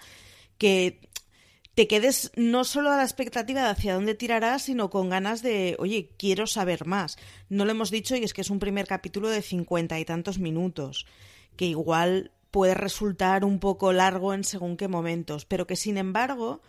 que 0.56 1.00
te 1.74 1.88
quedes 1.88 2.30
no 2.36 2.62
solo 2.62 2.92
a 2.92 2.96
la 2.96 3.02
expectativa 3.02 3.64
de 3.64 3.70
hacia 3.70 3.94
dónde 3.94 4.14
tirarás, 4.14 4.62
sino 4.62 4.88
con 4.88 5.08
ganas 5.08 5.42
de, 5.42 5.74
oye, 5.80 6.10
quiero 6.16 6.46
saber 6.46 6.86
más. 6.86 7.16
No 7.48 7.64
lo 7.64 7.72
hemos 7.72 7.90
dicho 7.90 8.14
y 8.14 8.22
es 8.22 8.34
que 8.34 8.42
es 8.42 8.50
un 8.50 8.60
primer 8.60 8.86
capítulo 8.86 9.28
de 9.28 9.42
cincuenta 9.42 9.98
y 9.98 10.04
tantos 10.04 10.38
minutos, 10.38 11.04
que 11.56 11.64
igual 11.64 12.30
puede 12.52 12.74
resultar 12.74 13.44
un 13.44 13.58
poco 13.58 13.92
largo 13.92 14.32
en 14.32 14.44
según 14.44 14.76
qué 14.76 14.86
momentos, 14.86 15.44
pero 15.44 15.66
que 15.66 15.74
sin 15.74 15.96
embargo 15.96 16.62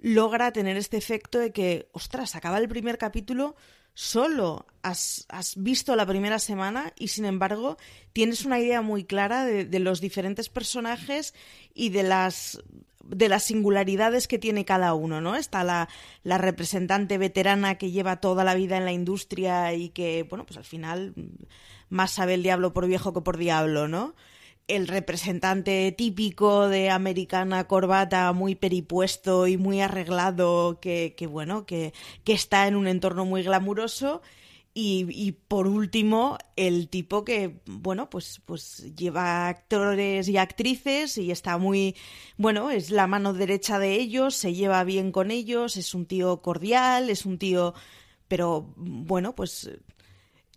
logra 0.00 0.50
tener 0.50 0.78
este 0.78 0.96
efecto 0.96 1.38
de 1.38 1.52
que, 1.52 1.90
ostras, 1.92 2.36
acaba 2.36 2.56
el 2.56 2.70
primer 2.70 2.96
capítulo 2.96 3.54
solo 3.96 4.66
has, 4.82 5.26
visto 5.56 5.96
la 5.96 6.04
primera 6.04 6.38
semana 6.38 6.92
y 6.98 7.08
sin 7.08 7.24
embargo 7.24 7.78
tienes 8.12 8.44
una 8.44 8.60
idea 8.60 8.82
muy 8.82 9.04
clara 9.04 9.46
de, 9.46 9.78
los 9.78 10.02
diferentes 10.02 10.50
personajes 10.50 11.32
y 11.72 11.88
de 11.88 12.02
las 12.02 12.62
de 13.02 13.28
las 13.30 13.44
singularidades 13.44 14.28
que 14.28 14.38
tiene 14.38 14.64
cada 14.64 14.92
uno, 14.92 15.20
¿no? 15.20 15.36
Está 15.36 15.64
la, 15.64 15.88
la 16.24 16.38
representante 16.38 17.18
veterana 17.18 17.78
que 17.78 17.92
lleva 17.92 18.20
toda 18.20 18.44
la 18.44 18.54
vida 18.54 18.76
en 18.76 18.84
la 18.84 18.92
industria 18.92 19.72
y 19.72 19.90
que, 19.90 20.24
bueno, 20.24 20.44
pues 20.44 20.58
al 20.58 20.64
final 20.64 21.14
más 21.88 22.10
sabe 22.10 22.34
el 22.34 22.42
diablo 22.42 22.72
por 22.72 22.86
viejo 22.86 23.14
que 23.14 23.20
por 23.20 23.38
diablo, 23.38 23.86
¿no? 23.88 24.14
El 24.68 24.88
representante 24.88 25.92
típico 25.92 26.68
de 26.68 26.90
americana 26.90 27.68
corbata 27.68 28.32
muy 28.32 28.54
peripuesto 28.56 29.46
y 29.46 29.56
muy 29.56 29.80
arreglado 29.80 30.80
que, 30.80 31.14
que 31.16 31.26
bueno 31.26 31.66
que, 31.66 31.92
que, 32.24 32.32
está 32.32 32.66
en 32.66 32.76
un 32.76 32.88
entorno 32.88 33.24
muy 33.24 33.42
glamuroso. 33.42 34.22
Y, 34.78 35.06
y, 35.08 35.32
por 35.32 35.68
último 35.68 36.36
el 36.54 36.90
tipo 36.90 37.24
que 37.24 37.62
bueno 37.64 38.10
pues 38.10 38.42
pues 38.44 38.94
lleva 38.94 39.48
actores 39.48 40.28
y 40.28 40.36
actrices 40.36 41.16
y 41.16 41.30
está 41.30 41.56
muy 41.56 41.96
bueno 42.36 42.70
es 42.70 42.90
la 42.90 43.06
mano 43.06 43.32
derecha 43.32 43.78
de 43.78 43.94
ellos 43.94 44.34
se 44.34 44.52
lleva 44.52 44.84
bien 44.84 45.12
con 45.12 45.30
ellos 45.30 45.78
es 45.78 45.94
un 45.94 46.04
tío 46.04 46.42
cordial 46.42 47.08
es 47.08 47.24
un 47.24 47.38
tío 47.38 47.72
pero 48.28 48.74
bueno 48.76 49.34
pues 49.34 49.70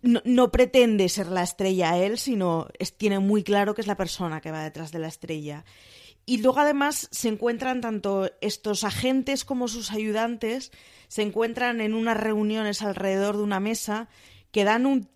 no, 0.02 0.50
pretende 0.50 1.08
ser 1.08 1.28
la 1.28 1.42
estrella 1.42 1.98
él, 1.98 2.18
sino 2.18 2.68
tiene 2.96 3.18
muy 3.18 3.42
claro 3.42 3.74
que 3.74 3.80
es 3.80 3.86
la 3.86 3.96
persona 3.96 4.40
que 4.40 4.50
va 4.50 4.62
detrás 4.62 4.92
de 4.92 4.98
la 4.98 5.08
estrella. 5.08 5.64
Y 6.26 6.38
luego 6.38 6.60
además 6.60 7.08
se 7.10 7.28
encuentran 7.28 7.80
tanto 7.80 8.30
estos 8.40 8.84
agentes 8.84 9.44
como 9.44 9.68
sus 9.68 9.90
ayudantes, 9.90 10.70
se 11.08 11.22
encuentran 11.22 11.80
en 11.80 11.94
unas 11.94 12.16
reuniones 12.16 12.82
alrededor 12.82 13.36
de 13.36 13.42
una 13.42 13.60
mesa 13.60 14.08
que 14.52 14.64
dan 14.64 14.86
un, 14.86 15.08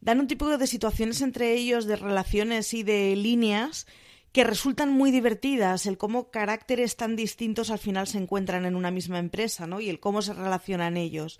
dan 0.00 0.20
un 0.20 0.26
tipo 0.26 0.56
de 0.56 0.66
situaciones 0.66 1.20
entre 1.20 1.54
ellos, 1.54 1.86
de 1.86 1.96
relaciones 1.96 2.74
y 2.74 2.82
de 2.82 3.14
líneas 3.16 3.86
que 4.32 4.44
resultan 4.44 4.92
muy 4.92 5.10
divertidas, 5.10 5.86
el 5.86 5.96
cómo 5.96 6.30
caracteres 6.30 6.96
tan 6.96 7.16
distintos 7.16 7.70
al 7.70 7.78
final 7.78 8.06
se 8.06 8.18
encuentran 8.18 8.66
en 8.66 8.76
una 8.76 8.90
misma 8.90 9.18
empresa, 9.18 9.66
¿no? 9.66 9.80
Y 9.80 9.88
el 9.88 10.00
cómo 10.00 10.22
se 10.22 10.34
relacionan 10.34 10.96
ellos. 10.96 11.38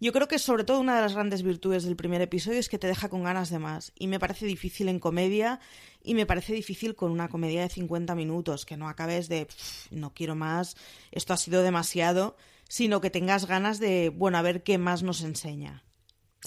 Yo 0.00 0.12
creo 0.12 0.28
que 0.28 0.38
sobre 0.38 0.62
todo 0.62 0.78
una 0.78 0.94
de 0.94 1.02
las 1.02 1.14
grandes 1.14 1.42
virtudes 1.42 1.82
del 1.82 1.96
primer 1.96 2.20
episodio 2.22 2.60
es 2.60 2.68
que 2.68 2.78
te 2.78 2.86
deja 2.86 3.08
con 3.08 3.24
ganas 3.24 3.50
de 3.50 3.58
más. 3.58 3.92
Y 3.96 4.06
me 4.06 4.20
parece 4.20 4.46
difícil 4.46 4.88
en 4.88 5.00
comedia 5.00 5.58
y 6.04 6.14
me 6.14 6.24
parece 6.24 6.52
difícil 6.52 6.94
con 6.94 7.10
una 7.10 7.28
comedia 7.28 7.62
de 7.62 7.68
50 7.68 8.14
minutos, 8.14 8.64
que 8.64 8.76
no 8.76 8.88
acabes 8.88 9.28
de 9.28 9.48
no 9.90 10.14
quiero 10.14 10.36
más, 10.36 10.76
esto 11.10 11.32
ha 11.32 11.36
sido 11.36 11.62
demasiado, 11.62 12.36
sino 12.68 13.00
que 13.00 13.10
tengas 13.10 13.46
ganas 13.46 13.80
de, 13.80 14.10
bueno, 14.10 14.38
a 14.38 14.42
ver 14.42 14.62
qué 14.62 14.78
más 14.78 15.02
nos 15.02 15.22
enseña. 15.22 15.82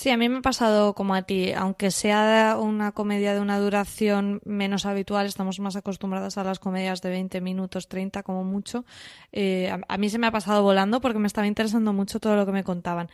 Sí, 0.02 0.10
a 0.10 0.18
mí 0.18 0.30
me 0.30 0.40
ha 0.40 0.42
pasado 0.42 0.96
como 0.96 1.14
a 1.14 1.22
ti, 1.22 1.54
aunque 1.54 1.92
sea 1.92 2.58
una 2.60 2.92
comedia 2.92 3.36
de 3.36 3.40
una 3.40 3.60
duración 3.60 4.42
menos 4.46 4.88
habitual, 4.88 5.28
estamos 5.28 5.60
más 5.60 5.76
acostumbradas 5.76 6.40
a 6.40 6.44
las 6.44 6.58
comedias 6.58 7.04
de 7.04 7.12
20 7.12 7.40
minutos, 7.40 7.88
30 7.88 8.24
como 8.24 8.44
mucho. 8.44 8.84
Eh, 9.32 9.72
a, 9.88 9.98
mí 10.00 10.10
se 10.10 10.18
me 10.18 10.26
ha 10.26 10.32
pasado 10.32 10.64
volando 10.64 11.02
porque 11.02 11.20
me 11.20 11.28
estaba 11.28 11.46
interesando 11.46 11.94
mucho 11.94 12.20
todo 12.20 12.36
lo 12.36 12.48
que 12.48 12.52
me 12.52 12.64
contaban. 12.64 13.12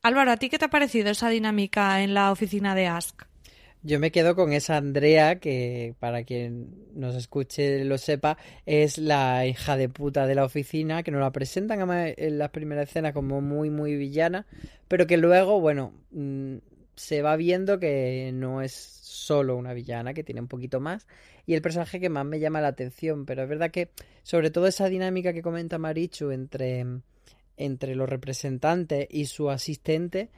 Álvaro, 0.00 0.30
¿a 0.30 0.36
ti 0.36 0.48
qué 0.48 0.60
te 0.60 0.66
ha 0.66 0.70
parecido 0.70 1.10
esa 1.10 1.28
dinámica 1.28 2.02
en 2.02 2.14
la 2.14 2.30
oficina 2.30 2.76
de 2.76 2.86
Ask? 2.86 3.27
Yo 3.88 3.98
me 3.98 4.12
quedo 4.12 4.36
con 4.36 4.52
esa 4.52 4.76
Andrea, 4.76 5.40
que 5.40 5.94
para 5.98 6.22
quien 6.22 6.74
nos 6.94 7.14
escuche 7.14 7.86
lo 7.86 7.96
sepa, 7.96 8.36
es 8.66 8.98
la 8.98 9.46
hija 9.46 9.78
de 9.78 9.88
puta 9.88 10.26
de 10.26 10.34
la 10.34 10.44
oficina, 10.44 11.02
que 11.02 11.10
nos 11.10 11.22
la 11.22 11.32
presentan 11.32 11.88
en 11.90 12.38
la 12.38 12.52
primera 12.52 12.82
escena 12.82 13.14
como 13.14 13.40
muy, 13.40 13.70
muy 13.70 13.96
villana, 13.96 14.46
pero 14.88 15.06
que 15.06 15.16
luego, 15.16 15.58
bueno, 15.62 15.94
mm, 16.10 16.56
se 16.96 17.22
va 17.22 17.34
viendo 17.36 17.80
que 17.80 18.30
no 18.34 18.60
es 18.60 18.72
solo 18.74 19.56
una 19.56 19.72
villana, 19.72 20.12
que 20.12 20.22
tiene 20.22 20.42
un 20.42 20.48
poquito 20.48 20.80
más, 20.80 21.06
y 21.46 21.54
el 21.54 21.62
personaje 21.62 21.98
que 21.98 22.10
más 22.10 22.26
me 22.26 22.40
llama 22.40 22.60
la 22.60 22.68
atención, 22.68 23.24
pero 23.24 23.44
es 23.44 23.48
verdad 23.48 23.70
que 23.70 23.88
sobre 24.22 24.50
todo 24.50 24.66
esa 24.66 24.90
dinámica 24.90 25.32
que 25.32 25.40
comenta 25.40 25.78
Marichu 25.78 26.30
entre, 26.30 26.84
entre 27.56 27.94
los 27.94 28.06
representantes 28.06 29.08
y 29.08 29.24
su 29.24 29.48
asistente, 29.48 30.28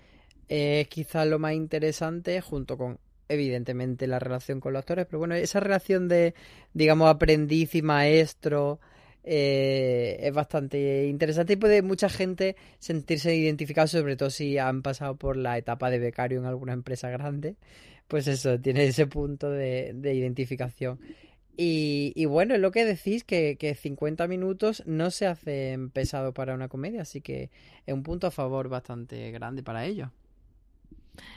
es 0.46 0.86
quizás 0.86 1.26
lo 1.26 1.40
más 1.40 1.54
interesante 1.54 2.40
junto 2.40 2.78
con 2.78 3.00
evidentemente 3.30 4.06
la 4.06 4.18
relación 4.18 4.60
con 4.60 4.72
los 4.72 4.80
actores, 4.80 5.06
pero 5.06 5.20
bueno, 5.20 5.34
esa 5.34 5.60
relación 5.60 6.08
de, 6.08 6.34
digamos, 6.74 7.08
aprendiz 7.08 7.74
y 7.74 7.82
maestro 7.82 8.80
eh, 9.22 10.18
es 10.20 10.32
bastante 10.34 11.06
interesante 11.06 11.52
y 11.54 11.56
puede 11.56 11.82
mucha 11.82 12.08
gente 12.08 12.56
sentirse 12.78 13.34
identificado, 13.34 13.86
sobre 13.86 14.16
todo 14.16 14.30
si 14.30 14.58
han 14.58 14.82
pasado 14.82 15.16
por 15.16 15.36
la 15.36 15.56
etapa 15.58 15.90
de 15.90 16.00
becario 16.00 16.40
en 16.40 16.46
alguna 16.46 16.72
empresa 16.72 17.08
grande, 17.10 17.56
pues 18.08 18.26
eso, 18.26 18.60
tiene 18.60 18.84
ese 18.84 19.06
punto 19.06 19.50
de, 19.50 19.92
de 19.94 20.14
identificación. 20.14 20.98
Y, 21.62 22.24
bueno, 22.24 22.54
es 22.54 22.60
lo 22.60 22.70
que 22.70 22.86
decís, 22.86 23.22
que, 23.22 23.56
que 23.58 23.74
50 23.74 24.26
minutos 24.28 24.82
no 24.86 25.10
se 25.10 25.26
hacen 25.26 25.90
pesado 25.90 26.32
para 26.32 26.54
una 26.54 26.68
comedia, 26.68 27.02
así 27.02 27.20
que 27.20 27.50
es 27.86 27.92
un 27.94 28.02
punto 28.02 28.26
a 28.26 28.30
favor 28.30 28.70
bastante 28.70 29.30
grande 29.30 29.62
para 29.62 29.84
ello 29.84 30.10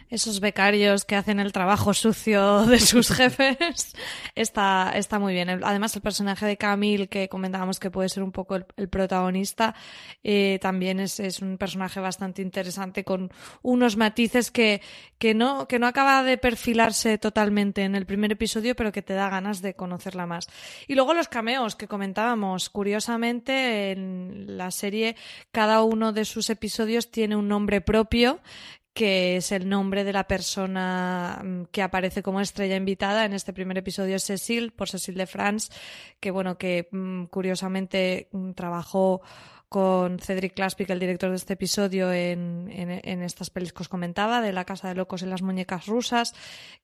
esos 0.10 0.40
becarios 0.40 1.06
que 1.06 1.16
hacen 1.16 1.40
el 1.40 1.52
trabajo 1.52 1.94
sucio 1.94 2.66
de 2.66 2.80
sus 2.80 3.10
jefes, 3.16 3.96
está, 4.36 4.92
está 4.96 5.18
muy 5.20 5.34
bien. 5.34 5.50
Además, 5.50 5.96
el 5.96 6.02
personaje 6.02 6.46
de 6.46 6.58
Camille, 6.58 7.08
que 7.08 7.30
comentábamos 7.30 7.80
que 7.80 7.90
puede 7.90 8.10
ser 8.10 8.22
un 8.22 8.32
poco 8.32 8.56
el, 8.56 8.90
protagonista, 8.90 9.74
eh, 10.24 10.60
también 10.62 11.00
es, 11.00 11.20
es, 11.20 11.42
un 11.42 11.58
personaje 11.58 12.00
bastante 12.00 12.42
interesante 12.42 13.04
con 13.04 13.32
unos 13.64 13.98
matices 13.98 14.52
que, 14.52 14.82
que, 15.18 15.34
no, 15.34 15.68
que 15.68 15.80
no 15.80 15.88
acaba 15.88 16.22
de 16.24 16.38
perfilarse 16.38 17.18
totalmente 17.18 17.84
en 17.84 17.96
el 17.96 18.06
primer 18.06 18.32
episodio, 18.32 18.76
pero 18.76 18.92
que 18.92 19.02
te 19.02 19.14
da 19.14 19.30
ganas 19.30 19.62
de 19.62 19.74
conocerla 19.74 20.28
más. 20.28 20.48
Y 20.88 20.96
luego 20.96 21.14
los 21.14 21.28
cameos 21.28 21.76
que 21.76 21.88
comentábamos. 21.88 22.70
Curiosamente, 22.70 23.92
en 23.92 24.58
la 24.58 24.70
serie, 24.72 25.16
cada 25.52 25.82
uno 25.84 26.14
de 26.14 26.26
sus 26.26 26.50
episodios 26.50 27.10
tiene 27.10 27.36
un 27.36 27.48
nombre 27.48 27.82
propio 27.82 28.40
que 28.94 29.38
es 29.38 29.52
el 29.52 29.68
nombre 29.68 30.04
de 30.04 30.14
la 30.14 30.28
persona 30.28 31.42
mm, 31.44 31.64
que 31.72 31.82
aparece 31.82 32.22
como 32.22 32.42
estrella 32.42 32.76
invitada. 32.76 33.26
En 33.26 33.34
este 33.34 33.54
primer 33.54 33.78
episodio 33.78 34.16
es 34.16 34.24
Cecil, 34.24 34.72
por 34.72 34.90
Cecil 34.90 35.16
de 35.16 35.28
France, 35.28 35.72
que 36.20 36.32
bueno, 36.32 36.58
que 36.58 36.88
mm, 36.92 37.26
curiosamente 37.26 38.28
mm, 38.32 38.52
trabajó 38.52 39.22
con 39.74 40.20
Cedric 40.20 40.54
Claspic, 40.54 40.88
el 40.92 41.00
director 41.00 41.32
de 41.32 41.36
este 41.36 41.54
episodio, 41.54 42.14
en, 42.14 42.70
en, 42.72 43.24
estas 43.24 43.50
pelis 43.50 43.74
que 43.74 43.82
os 43.82 43.90
comentaba, 43.90 44.40
de 44.40 44.54
La 44.54 44.66
Casa 44.66 44.88
de 44.88 44.94
Locos 44.94 45.24
y 45.24 45.26
las 45.26 45.42
Muñecas 45.42 45.88
Rusas, 45.88 46.36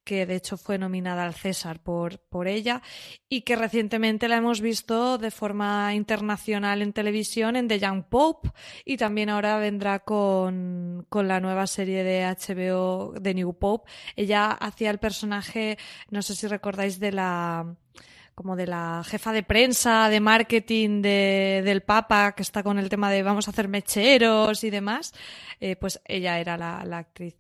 que 0.04 0.26
de 0.26 0.34
hecho 0.34 0.58
fue 0.58 0.80
nominada 0.80 1.24
al 1.24 1.36
César 1.36 1.84
por, 1.84 2.18
por 2.18 2.48
ella, 2.48 2.82
y 3.30 3.42
que 3.42 3.56
recientemente 3.56 4.28
la 4.28 4.38
hemos 4.38 4.60
visto 4.60 5.20
de 5.20 5.30
forma 5.30 5.94
internacional 5.94 6.82
en 6.82 6.92
televisión 6.92 7.56
en 7.58 7.68
The 7.68 7.78
Young 7.78 8.06
Pope, 8.10 8.50
y 8.86 8.98
también 8.98 9.30
ahora 9.30 9.60
vendrá 9.60 10.00
con, 10.00 11.06
con 11.10 11.28
la 11.28 11.40
nueva 11.40 11.68
serie 11.68 12.04
de 12.04 12.26
HBO 12.26 13.14
de 13.22 13.36
New 13.36 13.54
Pope. 13.54 13.88
Ella 14.16 14.50
hacía 14.50 14.90
el 14.90 14.98
personaje, 14.98 15.78
no 16.10 16.24
sé 16.24 16.34
si 16.34 16.48
recordáis, 16.48 17.00
de 17.00 17.12
la 17.12 17.76
como 18.40 18.56
de 18.56 18.68
la 18.68 19.04
jefa 19.06 19.34
de 19.34 19.44
prensa, 19.44 20.08
de 20.08 20.22
marketing 20.22 21.02
de, 21.02 21.62
del 21.66 21.82
Papa, 21.82 22.32
que 22.32 22.42
está 22.42 22.64
con 22.64 22.80
el 22.80 22.88
tema 22.88 23.12
de 23.12 23.22
vamos 23.22 23.50
a 23.50 23.52
hacer 23.52 23.68
mecheros 23.68 24.64
y 24.64 24.70
demás, 24.70 25.14
eh, 25.60 25.76
pues 25.76 26.00
ella 26.06 26.40
era 26.40 26.58
la, 26.58 26.80
actriz. 26.98 27.36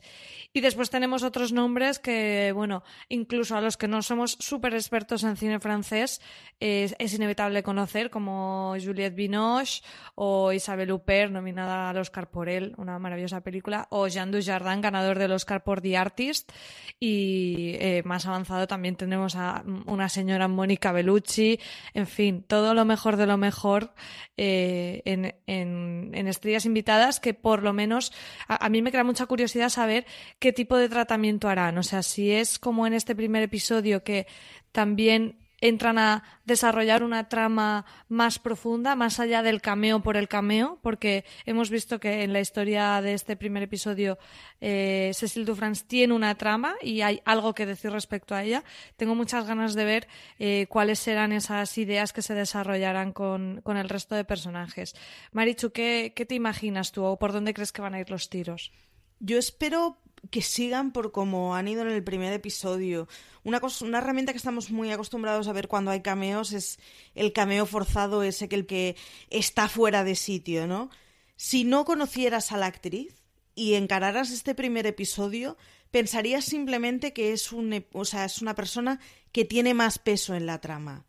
Y 0.51 0.60
después 0.60 0.89
tenemos 0.89 1.24
otros 1.24 1.53
nombres 1.53 2.00
que, 2.00 2.51
bueno, 2.53 2.84
incluso 3.08 3.56
a 3.56 3.62
los 3.62 3.77
que 3.77 3.88
no 3.88 4.01
somos 4.01 4.36
súper 4.41 4.74
expertos 4.74 5.24
en 5.24 5.38
cine 5.38 5.62
francés, 5.62 6.20
es 6.60 7.13
inevitable 7.13 7.63
conocer, 7.63 8.10
como 8.10 8.75
Juliette 8.84 9.15
Binoche 9.15 9.82
o 10.15 10.51
Isabelle 10.51 10.91
Huppert, 10.91 11.32
nominada 11.32 11.91
al 11.91 11.98
Oscar 11.98 12.29
por 12.29 12.50
él, 12.50 12.74
una 12.75 13.00
maravillosa 13.00 13.39
película, 13.39 13.88
o 13.89 14.08
Jean 14.10 14.32
Dujardin, 14.32 14.82
ganador 14.82 15.18
del 15.18 15.32
Oscar 15.32 15.63
por 15.63 15.79
The 15.79 15.96
Artist. 15.96 16.51
Y 17.00 17.75
eh, 17.79 18.01
más 18.03 18.25
avanzado 18.25 18.68
también 18.68 18.98
tenemos 18.98 19.38
a 19.38 19.63
una 19.86 20.10
señora 20.10 20.50
Mónica 20.50 20.88
Bellucci, 20.91 21.60
en 21.93 22.08
fin, 22.08 22.43
todo 22.43 22.74
lo 22.74 22.86
mejor 22.86 23.17
de 23.17 23.27
lo 23.27 23.38
mejor 23.38 23.93
eh, 24.38 25.01
en, 25.05 25.36
en, 25.48 26.27
estrellas 26.27 26.65
invitadas 26.65 27.19
que 27.19 27.34
por 27.34 27.63
lo 27.63 27.74
menos 27.74 28.13
a, 28.48 28.65
a, 28.65 28.69
mí 28.69 28.81
me 28.81 28.91
crea 28.91 29.03
mucha 29.03 29.25
curiosidad 29.25 29.69
saber 29.69 30.05
qué 30.39 30.53
tipo 30.53 30.77
de 30.77 30.89
tratamiento 30.89 31.50
harán. 31.50 31.77
O 31.77 31.84
sea, 31.84 32.03
si 32.03 32.31
es 32.31 32.60
como 32.60 32.88
en 32.88 32.93
este 32.93 33.15
primer 33.15 33.43
episodio 33.43 34.03
que 34.03 34.27
también 34.72 35.49
entran 35.62 35.98
a 35.98 36.24
desarrollar 36.46 37.04
una 37.04 37.30
trama 37.30 37.86
más 38.08 38.39
profunda, 38.39 38.96
más 38.96 39.20
allá 39.20 39.44
del 39.44 39.62
cameo 39.62 40.01
por 40.01 40.18
el 40.18 40.28
cameo, 40.28 40.80
porque 40.82 41.25
hemos 41.46 41.70
visto 41.70 42.00
que 42.00 42.24
en 42.24 42.34
la 42.34 42.39
historia 42.39 43.01
de 43.01 43.13
este 43.13 43.36
primer 43.36 43.63
episodio 43.63 44.18
eh, 44.62 45.12
Cecil 45.13 45.46
Dufrance 45.46 45.86
tiene 45.88 46.13
una 46.13 46.36
trama 46.36 46.75
y 46.82 47.01
hay 47.01 47.22
algo 47.25 47.54
que 47.54 47.66
decir 47.66 47.92
respecto 47.92 48.36
a 48.36 48.44
ella. 48.44 48.63
Tengo 48.98 49.16
muchas 49.16 49.46
ganas 49.46 49.74
de 49.75 49.86
ver 49.86 50.08
eh, 50.39 50.68
cuáles 50.70 51.00
serán 51.00 51.32
esas 51.32 51.78
ideas 51.78 52.13
que 52.13 52.22
se 52.22 52.34
desarrollarán 52.34 53.13
con, 53.13 53.62
con 53.63 53.78
el 53.78 53.89
resto 53.89 54.16
de 54.16 54.25
personajes. 54.25 54.96
Marichu, 55.32 55.72
¿qué, 55.72 56.13
¿qué 56.16 56.25
te 56.25 56.36
imaginas 56.36 56.92
tú 56.92 57.04
o 57.04 57.20
por 57.20 57.34
dónde 57.34 57.54
crees 57.54 57.72
que 57.72 57.82
van 57.82 57.94
a 57.94 58.00
ir 58.00 58.10
los 58.10 58.30
tiros? 58.30 58.72
Yo 59.20 59.38
espero 59.38 59.98
que 60.30 60.42
sigan 60.42 60.92
por 60.92 61.12
como 61.12 61.56
han 61.56 61.68
ido 61.68 61.82
en 61.82 61.90
el 61.90 62.04
primer 62.04 62.34
episodio. 62.34 63.08
Una, 63.44 63.62
una 63.82 63.98
herramienta 63.98 64.34
que 64.34 64.38
estamos 64.38 64.72
muy 64.72 64.92
acostumbrados 64.92 65.48
a 65.48 65.54
ver 65.54 65.68
cuando 65.68 65.92
hay 65.92 66.02
cameos 66.02 66.54
es 66.54 66.80
el 67.16 67.34
cameo 67.34 67.66
forzado, 67.66 68.24
ese 68.24 68.50
que 68.50 68.56
el 68.56 68.66
que 68.66 68.96
está 69.30 69.70
fuera 69.70 70.04
de 70.04 70.16
sitio, 70.16 70.68
¿no? 70.68 70.90
Si 71.36 71.64
no 71.64 71.86
conocieras 71.86 72.52
a 72.52 72.58
la 72.58 72.66
actriz 72.66 73.16
y 73.56 73.76
encararas 73.76 74.32
este 74.32 74.56
primer 74.56 74.86
episodio, 74.88 75.58
pensarías 75.92 76.46
simplemente 76.46 77.14
que 77.14 77.34
es, 77.34 77.51
un, 77.51 77.86
o 77.94 78.05
sea, 78.05 78.25
es 78.25 78.42
una 78.42 78.55
persona 78.55 79.00
que 79.32 79.46
tiene 79.46 79.74
más 79.74 80.00
peso 80.00 80.36
en 80.36 80.46
la 80.46 80.60
trama. 80.60 81.05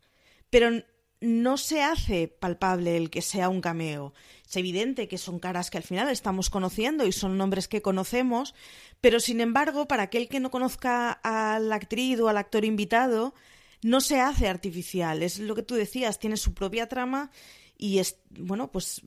Pero 0.49 0.83
no 1.21 1.57
se 1.57 1.83
hace 1.83 2.27
palpable 2.27 2.97
el 2.97 3.09
que 3.09 3.21
sea 3.21 3.49
un 3.49 3.61
cameo. 3.61 4.13
Es 4.51 4.57
evidente 4.57 5.07
que 5.07 5.17
son 5.17 5.39
caras 5.39 5.71
que 5.71 5.77
al 5.77 5.85
final 5.85 6.09
estamos 6.09 6.49
conociendo 6.49 7.07
y 7.07 7.13
son 7.13 7.37
nombres 7.37 7.69
que 7.69 7.81
conocemos, 7.81 8.53
pero 8.99 9.21
sin 9.21 9.39
embargo, 9.39 9.87
para 9.87 10.03
aquel 10.03 10.27
que 10.27 10.41
no 10.41 10.51
conozca 10.51 11.21
a 11.23 11.57
la 11.59 11.75
actriz 11.75 12.19
o 12.19 12.27
al 12.27 12.35
actor 12.35 12.65
invitado, 12.65 13.33
no 13.81 14.01
se 14.01 14.19
hace 14.19 14.49
artificial. 14.49 15.23
Es 15.23 15.39
lo 15.39 15.55
que 15.55 15.63
tú 15.63 15.75
decías, 15.75 16.19
tiene 16.19 16.35
su 16.35 16.53
propia 16.53 16.89
trama 16.89 17.31
y 17.77 17.99
es, 17.99 18.17
bueno, 18.29 18.69
pues 18.73 19.01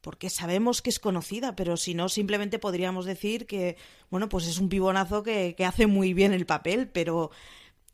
porque 0.00 0.30
sabemos 0.30 0.80
que 0.80 0.88
es 0.88 1.00
conocida, 1.00 1.54
pero 1.54 1.76
si 1.76 1.92
no, 1.92 2.08
simplemente 2.08 2.58
podríamos 2.58 3.04
decir 3.04 3.44
que, 3.44 3.76
bueno, 4.08 4.30
pues 4.30 4.46
es 4.46 4.58
un 4.58 4.70
pibonazo 4.70 5.22
que, 5.22 5.54
que 5.54 5.66
hace 5.66 5.86
muy 5.86 6.14
bien 6.14 6.32
el 6.32 6.46
papel, 6.46 6.88
pero 6.88 7.30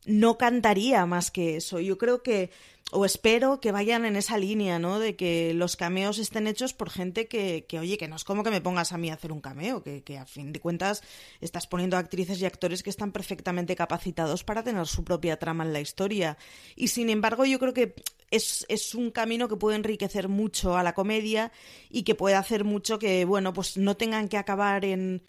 no 0.06 0.38
cantaría 0.38 1.06
más 1.06 1.32
que 1.32 1.56
eso. 1.56 1.80
Yo 1.80 1.98
creo 1.98 2.22
que 2.22 2.52
o 2.92 3.04
espero 3.04 3.60
que 3.60 3.72
vayan 3.72 4.04
en 4.04 4.16
esa 4.16 4.36
línea, 4.36 4.78
¿no? 4.78 4.98
De 4.98 5.16
que 5.16 5.54
los 5.54 5.76
cameos 5.76 6.18
estén 6.18 6.46
hechos 6.46 6.74
por 6.74 6.90
gente 6.90 7.26
que, 7.28 7.64
que 7.66 7.78
oye, 7.78 7.96
que 7.96 8.08
no 8.08 8.16
es 8.16 8.24
como 8.24 8.44
que 8.44 8.50
me 8.50 8.60
pongas 8.60 8.92
a 8.92 8.98
mí 8.98 9.10
a 9.10 9.14
hacer 9.14 9.32
un 9.32 9.40
cameo, 9.40 9.82
que, 9.82 10.02
que, 10.02 10.18
a 10.18 10.26
fin 10.26 10.52
de 10.52 10.60
cuentas 10.60 11.02
estás 11.40 11.66
poniendo 11.66 11.96
actrices 11.96 12.40
y 12.40 12.46
actores 12.46 12.82
que 12.82 12.90
están 12.90 13.10
perfectamente 13.10 13.74
capacitados 13.74 14.44
para 14.44 14.62
tener 14.62 14.86
su 14.86 15.02
propia 15.02 15.38
trama 15.38 15.64
en 15.64 15.72
la 15.72 15.80
historia. 15.80 16.36
Y 16.76 16.88
sin 16.88 17.10
embargo, 17.10 17.44
yo 17.46 17.58
creo 17.58 17.72
que 17.72 17.94
es, 18.30 18.66
es 18.68 18.94
un 18.94 19.10
camino 19.10 19.48
que 19.48 19.56
puede 19.56 19.76
enriquecer 19.76 20.28
mucho 20.28 20.76
a 20.76 20.82
la 20.82 20.94
comedia 20.94 21.52
y 21.88 22.02
que 22.02 22.14
puede 22.14 22.36
hacer 22.36 22.64
mucho 22.64 22.98
que, 22.98 23.24
bueno, 23.24 23.52
pues 23.52 23.76
no 23.76 23.96
tengan 23.96 24.28
que 24.28 24.36
acabar 24.38 24.84
en 24.84 25.24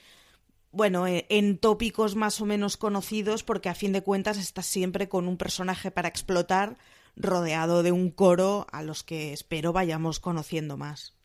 bueno, 0.71 1.05
en 1.07 1.57
tópicos 1.57 2.17
más 2.17 2.41
o 2.41 2.45
menos 2.45 2.75
conocidos, 2.75 3.43
porque 3.43 3.69
a 3.69 3.75
fin 3.75 3.93
de 3.93 4.03
cuentas 4.03 4.37
estás 4.37 4.65
siempre 4.65 5.07
con 5.07 5.29
un 5.29 5.37
personaje 5.37 5.89
para 5.89 6.09
explotar 6.09 6.75
rodeado 7.15 7.83
de 7.83 7.91
un 7.91 8.11
coro 8.11 8.67
a 8.71 8.83
los 8.83 9.03
que 9.03 9.33
espero 9.33 9.73
vayamos 9.73 10.19
conociendo 10.19 10.77
más. 10.77 11.15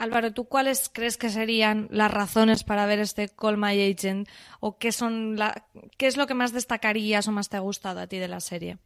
Álvaro, 0.00 0.32
¿tú 0.32 0.46
cuáles 0.46 0.90
crees 0.90 1.18
que 1.18 1.28
serían 1.28 1.86
las 1.90 2.10
razones 2.10 2.64
para 2.64 2.86
ver 2.86 3.00
este 3.00 3.28
Call 3.28 3.58
My 3.58 3.78
Agent? 3.82 4.28
¿O 4.58 4.78
qué, 4.78 4.92
son 4.92 5.36
la, 5.36 5.66
qué 5.98 6.06
es 6.06 6.16
lo 6.16 6.26
que 6.26 6.32
más 6.32 6.54
destacarías 6.54 7.28
o 7.28 7.32
más 7.32 7.50
te 7.50 7.58
ha 7.58 7.60
gustado 7.60 8.00
a 8.00 8.06
ti 8.06 8.16
de 8.16 8.28
la 8.28 8.40
serie? 8.40 8.78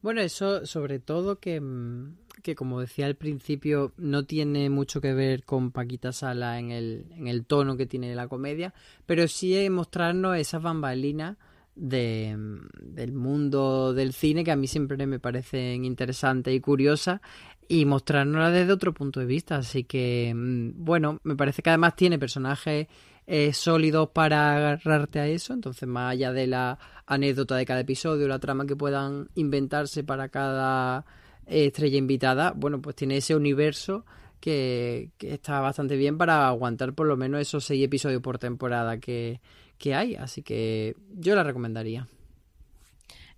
Bueno, 0.00 0.22
eso 0.22 0.64
sobre 0.64 0.98
todo 0.98 1.40
que, 1.40 1.60
que 2.42 2.54
como 2.54 2.80
decía 2.80 3.04
al 3.04 3.16
principio, 3.16 3.92
no 3.98 4.24
tiene 4.24 4.70
mucho 4.70 5.02
que 5.02 5.12
ver 5.12 5.44
con 5.44 5.72
Paquita 5.72 6.12
Sala 6.12 6.58
en 6.58 6.70
el, 6.70 7.06
en 7.10 7.28
el 7.28 7.44
tono 7.44 7.76
que 7.76 7.84
tiene 7.84 8.14
la 8.14 8.28
comedia, 8.28 8.72
pero 9.04 9.28
sí 9.28 9.68
mostrarnos 9.68 10.38
esas 10.38 10.62
bambalinas 10.62 11.36
de, 11.78 12.36
del 12.80 13.12
mundo 13.12 13.94
del 13.94 14.12
cine 14.12 14.44
que 14.44 14.50
a 14.50 14.56
mí 14.56 14.66
siempre 14.66 15.06
me 15.06 15.20
parecen 15.20 15.84
interesantes 15.84 16.54
y 16.54 16.60
curiosas 16.60 17.20
y 17.68 17.84
mostrárnosla 17.84 18.50
desde 18.50 18.72
otro 18.72 18.92
punto 18.92 19.20
de 19.20 19.26
vista. 19.26 19.56
Así 19.56 19.84
que, 19.84 20.32
mm, 20.34 20.84
bueno, 20.84 21.20
me 21.22 21.36
parece 21.36 21.62
que 21.62 21.70
además 21.70 21.94
tiene 21.96 22.18
personajes 22.18 22.88
eh, 23.26 23.52
sólidos 23.52 24.08
para 24.10 24.56
agarrarte 24.56 25.20
a 25.20 25.26
eso. 25.26 25.52
Entonces, 25.52 25.86
más 25.88 26.12
allá 26.12 26.32
de 26.32 26.46
la 26.46 26.78
anécdota 27.06 27.56
de 27.56 27.66
cada 27.66 27.80
episodio, 27.80 28.26
la 28.26 28.38
trama 28.38 28.66
que 28.66 28.74
puedan 28.74 29.28
inventarse 29.34 30.02
para 30.02 30.28
cada 30.30 31.04
estrella 31.46 31.98
invitada, 31.98 32.52
bueno, 32.56 32.80
pues 32.80 32.96
tiene 32.96 33.18
ese 33.18 33.34
universo 33.36 34.04
que, 34.40 35.10
que 35.18 35.34
está 35.34 35.60
bastante 35.60 35.96
bien 35.96 36.18
para 36.18 36.48
aguantar 36.48 36.92
por 36.94 37.06
lo 37.06 37.16
menos 37.16 37.40
esos 37.40 37.64
seis 37.64 37.84
episodios 37.84 38.22
por 38.22 38.38
temporada 38.38 38.98
que, 38.98 39.40
que 39.78 39.94
hay, 39.94 40.14
así 40.16 40.42
que 40.42 40.96
yo 41.14 41.34
la 41.34 41.42
recomendaría. 41.44 42.08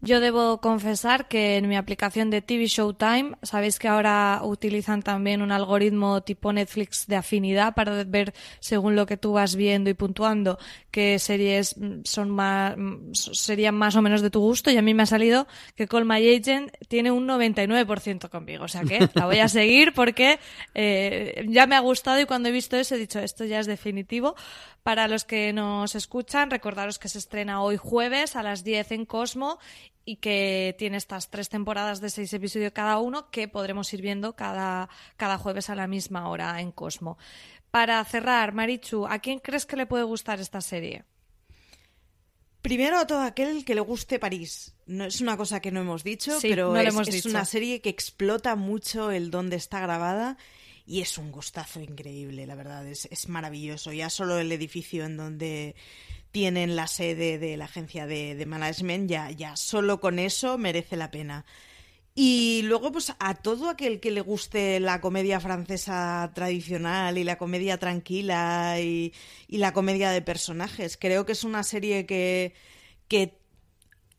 Yo 0.03 0.21
debo 0.21 0.63
confesar 0.63 1.29
que 1.29 1.59
en 1.59 1.69
mi 1.69 1.77
aplicación 1.77 2.31
de 2.31 2.41
TV 2.41 2.67
Showtime, 2.67 3.37
sabéis 3.43 3.79
que 3.79 3.87
ahora 3.87 4.41
utilizan 4.43 5.03
también 5.03 5.43
un 5.43 5.53
algoritmo 5.53 6.23
tipo 6.23 6.55
Netflix 6.55 7.07
de 7.07 7.17
afinidad 7.17 7.75
para 7.75 8.03
ver 8.05 8.33
según 8.61 8.97
lo 8.97 9.05
que 9.05 9.19
tú 9.19 9.33
vas 9.33 9.57
viendo 9.57 9.91
y 9.91 9.95
puntuando 9.95 10.59
qué 10.91 11.19
series 11.19 11.77
son 12.05 12.31
más, 12.31 12.77
serían 13.13 13.75
más 13.75 13.95
o 13.95 14.01
menos 14.01 14.23
de 14.23 14.31
tu 14.31 14.41
gusto 14.41 14.71
y 14.71 14.79
a 14.79 14.83
mí 14.83 14.95
me 14.95 15.03
ha 15.03 15.07
salido 15.07 15.47
que 15.77 15.87
Call 15.87 16.07
My 16.07 16.27
Agent 16.35 16.73
tiene 16.89 17.11
un 17.11 17.29
99% 17.29 18.31
conmigo. 18.31 18.65
O 18.65 18.69
sea 18.69 18.83
que 18.85 19.07
la 19.13 19.27
voy 19.27 19.41
a 19.41 19.49
seguir 19.51 19.93
porque 19.93 20.39
eh, 20.75 21.45
ya 21.47 21.67
me 21.67 21.77
ha 21.77 21.81
gustado 21.81 22.19
y 22.19 22.25
cuando 22.25 22.49
he 22.49 22.53
visto 22.53 22.79
eso 22.79 22.95
he 22.95 22.99
dicho 22.99 23.19
esto 23.19 23.45
ya 23.45 23.61
es 23.61 23.67
definitivo. 23.67 24.35
Para 24.83 25.09
los 25.09 25.27
que 25.27 25.53
nos 25.53 25.95
escuchan, 25.95 26.51
recordaros 26.51 26.99
que 26.99 27.11
se 27.11 27.19
estrena 27.19 27.63
hoy 27.63 27.77
jueves 27.77 28.35
a 28.35 28.43
las 28.43 28.65
10 28.65 28.93
en 28.93 29.05
Cosmo 29.05 29.59
y 30.11 30.17
que 30.17 30.75
tiene 30.77 30.97
estas 30.97 31.31
tres 31.31 31.49
temporadas 31.49 32.01
de 32.01 32.11
seis 32.11 32.33
episodios 32.33 32.73
cada 32.73 32.99
uno 32.99 33.31
que 33.31 33.47
podremos 33.47 33.93
ir 33.95 34.03
viendo 34.03 34.35
cada, 34.35 34.89
cada 35.17 35.39
jueves 35.39 35.71
a 35.71 35.77
la 35.77 35.87
misma 35.87 36.29
hora 36.29 36.61
en 36.61 36.73
Cosmo. 36.73 37.17
Para 37.71 38.05
cerrar, 38.05 38.53
Marichu, 38.53 39.07
¿a 39.07 39.21
quién 39.21 39.39
crees 39.39 39.67
que 39.67 39.77
le 39.77 39.87
puede 39.87 40.03
gustar 40.03 40.41
esta 40.41 40.61
serie? 40.61 41.05
Primero 42.61 42.99
a 42.99 43.07
todo 43.07 43.21
aquel 43.21 43.65
que 43.65 43.77
le 43.77 43.81
guste 43.83 44.19
París. 44.19 44.75
No 44.87 45.05
es 45.05 45.21
una 45.21 45.37
cosa 45.37 45.61
que 45.61 45.71
no 45.71 45.81
hemos 45.81 46.03
dicho, 46.03 46.37
pero 46.43 46.77
es, 46.77 47.25
una 47.25 47.45
serie 47.45 47.81
que 47.81 47.89
explota 47.89 48.57
mucho 48.57 49.13
el 49.13 49.31
dónde 49.31 49.55
está 49.55 49.79
grabada 49.79 50.39
y 50.87 51.03
es 51.03 51.19
un 51.19 51.31
gustazo 51.31 51.81
increíble, 51.81 52.49
la 52.49 52.57
verdad, 52.57 52.85
es, 52.85 53.07
es 53.13 53.29
maravilloso. 53.29 53.93
Ya 53.93 54.11
solo 54.11 54.41
el 54.41 54.51
edificio 54.51 55.05
en 55.05 55.17
donde 55.17 55.77
tienen 56.33 56.77
la 56.77 56.87
sede 56.87 57.39
de 57.39 57.57
la 57.57 57.65
agencia 57.67 58.07
de, 58.07 58.45
management, 58.47 59.09
ya, 59.11 59.31
ya 59.31 59.57
solo 59.57 60.01
con 60.01 60.19
eso 60.19 60.59
merece 60.59 60.97
la 60.97 61.11
pena. 61.11 61.45
Y 62.15 62.63
luego, 62.65 62.93
pues 62.93 63.15
a 63.19 63.35
todo 63.35 63.69
aquel 63.71 64.01
que 64.01 64.11
le 64.11 64.21
guste 64.21 64.81
la 64.81 65.01
comedia 65.01 65.41
francesa 65.41 66.31
tradicional 66.35 67.19
y 67.19 67.25
la 67.25 67.39
comedia 67.39 67.79
tranquila 67.79 68.81
y, 68.81 69.13
la 69.49 69.73
comedia 69.73 70.11
de 70.11 70.23
personajes, 70.23 70.97
creo 70.97 71.25
que 71.25 71.33
es 71.33 71.45
una 71.45 71.63
serie 71.63 72.07
que, 72.07 72.55
que 73.09 73.39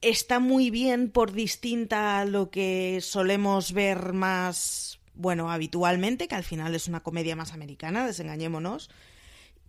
está 0.02 0.40
muy 0.40 0.72
bien 0.72 1.12
por 1.12 1.34
distinta 1.34 2.20
a 2.20 2.26
lo 2.26 2.50
que 2.50 3.00
solemos 3.02 3.74
ver 3.74 4.14
más, 4.14 5.00
bueno, 5.14 5.52
habitualmente, 5.52 6.28
que 6.28 6.36
al 6.36 6.44
final 6.44 6.76
es 6.76 6.88
una 6.88 7.02
comedia 7.02 7.36
más 7.36 7.54
americana, 7.54 8.08
desengañémonos. 8.08 8.90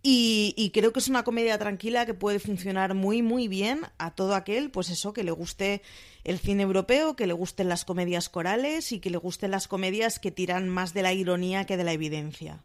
Y, 0.05 0.71
creo 0.73 0.91
que 0.91 0.99
es 0.99 1.07
una 1.07 1.23
comedia 1.23 1.57
tranquila 1.57 2.05
que 2.05 2.13
puede 2.13 2.39
funcionar 2.39 2.93
muy, 2.93 3.21
muy 3.21 3.47
bien 3.47 3.85
a 3.97 4.11
todo 4.11 4.35
aquel, 4.35 4.69
pues 4.69 4.89
eso, 4.89 5.13
que 5.13 5.23
le 5.23 5.31
guste 5.31 5.81
el 6.25 6.39
cine 6.39 6.63
europeo, 6.63 7.15
que 7.15 7.25
le 7.25 7.31
gusten 7.31 7.69
las 7.69 7.85
comedias 7.85 8.27
corales 8.27 8.91
y 8.91 8.99
que 8.99 9.09
le 9.09 9.17
gusten 9.17 9.51
las 9.51 9.69
comedias 9.69 10.19
que 10.19 10.29
tiran 10.29 10.67
más 10.67 10.93
de 10.93 11.03
la 11.03 11.13
ironía 11.13 11.65
que 11.65 11.77
de 11.77 11.85
la 11.85 11.93
evidencia. 11.93 12.61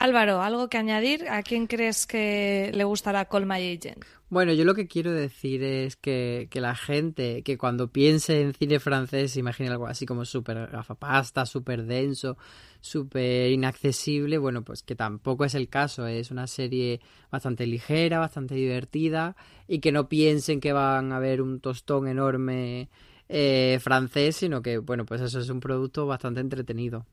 Álvaro, 0.00 0.40
¿algo 0.42 0.68
que 0.68 0.78
añadir? 0.78 1.28
¿A 1.28 1.42
quién 1.42 1.66
crees 1.66 2.06
que 2.06 2.70
le 2.72 2.84
gustará 2.84 3.24
Call 3.24 3.46
My 3.46 3.56
Agent? 3.56 4.04
Bueno, 4.30 4.52
yo 4.52 4.64
lo 4.64 4.76
que 4.76 4.86
quiero 4.86 5.10
decir 5.10 5.64
es 5.64 5.96
que, 5.96 6.46
que 6.52 6.60
la 6.60 6.76
gente 6.76 7.42
que 7.42 7.58
cuando 7.58 7.90
piense 7.90 8.42
en 8.42 8.54
cine 8.54 8.78
francés 8.78 9.36
imagine 9.36 9.70
algo 9.70 9.88
así 9.88 10.06
como 10.06 10.24
súper 10.24 10.68
gafapasta, 10.68 11.46
súper 11.46 11.84
denso, 11.84 12.36
súper 12.80 13.50
inaccesible, 13.50 14.38
bueno, 14.38 14.62
pues 14.62 14.84
que 14.84 14.94
tampoco 14.94 15.44
es 15.44 15.56
el 15.56 15.68
caso, 15.68 16.06
es 16.06 16.30
una 16.30 16.46
serie 16.46 17.00
bastante 17.32 17.66
ligera, 17.66 18.20
bastante 18.20 18.54
divertida 18.54 19.34
y 19.66 19.80
que 19.80 19.90
no 19.90 20.08
piensen 20.08 20.60
que 20.60 20.72
van 20.72 21.10
a 21.10 21.18
ver 21.18 21.42
un 21.42 21.58
tostón 21.58 22.06
enorme 22.06 22.88
eh, 23.28 23.80
francés, 23.82 24.36
sino 24.36 24.62
que, 24.62 24.78
bueno, 24.78 25.04
pues 25.04 25.22
eso 25.22 25.40
es 25.40 25.48
un 25.48 25.58
producto 25.58 26.06
bastante 26.06 26.40
entretenido. 26.40 27.04